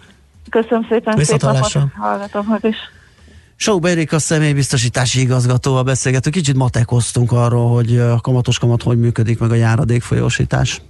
[0.50, 2.76] Köszönöm szépen, szép napot hallgatóknak is.
[3.62, 6.30] Sok Berik a személybiztosítási igazgatóval beszélgető.
[6.30, 10.82] Kicsit matekoztunk arról, hogy a kamatos kamat hogy működik, meg a járadék folyósítás.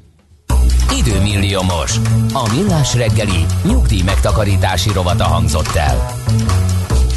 [0.99, 1.97] Időmilliómos.
[2.33, 6.13] A millás reggeli nyugdíj megtakarítási rovata hangzott el.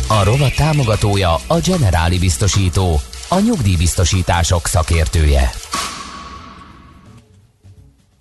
[0.08, 3.00] A rovat támogatója a Generáli Biztosító,
[3.30, 5.52] a nyugdíjbiztosítások szakértője.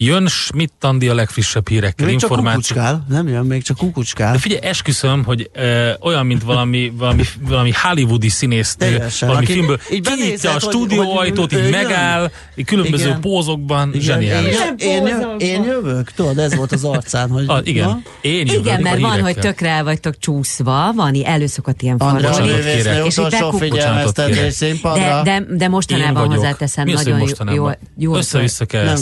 [0.05, 2.61] Jön Schmidt Andi a legfrissebb hírekkel, Még csak információ.
[2.61, 4.33] kukucskál, nem jön, még csak kukucskál.
[4.33, 9.29] De figyelj, esküszöm, hogy ö, olyan, mint valami, valami, valami hollywoodi színésznő, Teljesen.
[9.29, 11.71] valami filmből, így kinyitja a stúdióajtót, így jön.
[11.71, 13.21] megáll, így különböző Igen.
[13.21, 14.57] pózokban, Igen, zseniális.
[14.77, 17.45] Én, én, én jövök, tudod, ez volt az arcán, hogy...
[17.47, 17.89] Ah, igen.
[17.89, 18.01] Na?
[18.21, 22.51] Én jövök Igen, mert a van, hogy tökre el vagytok csúszva, van, előszokott ilyen fordulni,
[22.51, 25.23] a és színpadra.
[25.23, 27.77] de, de, de mostanában hozzáteszem, nagyon jó, mostanában?
[27.97, 28.97] jó, jó Össze-vissza kell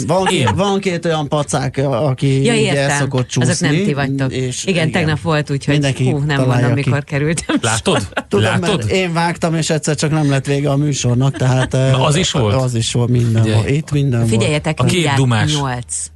[0.55, 0.99] van, két, Én.
[0.99, 3.51] van két olyan pacák, aki Ja, így el szokott csúszni.
[3.51, 4.31] Azok nem ti vagytok.
[4.31, 6.81] És igen, tegnap volt úgy, hogy Mindenki hú, nem mondom, ki.
[6.85, 7.55] mikor kerültem.
[7.61, 8.07] Látod?
[8.27, 8.77] Tudom, Látod?
[8.77, 11.71] mert én vágtam, és egyszer csak nem lett vége a műsornak, tehát...
[11.71, 12.55] Na, az is volt?
[12.55, 13.61] Az is volt, minden Figyelj.
[13.61, 13.69] volt.
[13.75, 15.53] Itt minden Figyeljetek, A két mindjárt dumás.
[15.55, 16.11] nyolc.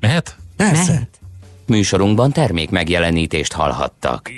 [0.00, 0.36] Mehet?
[0.56, 0.70] volt.
[0.72, 0.92] Persze.
[0.92, 1.08] Mehet.
[1.66, 4.30] Műsorunkban termék megjelenítést hallhattak.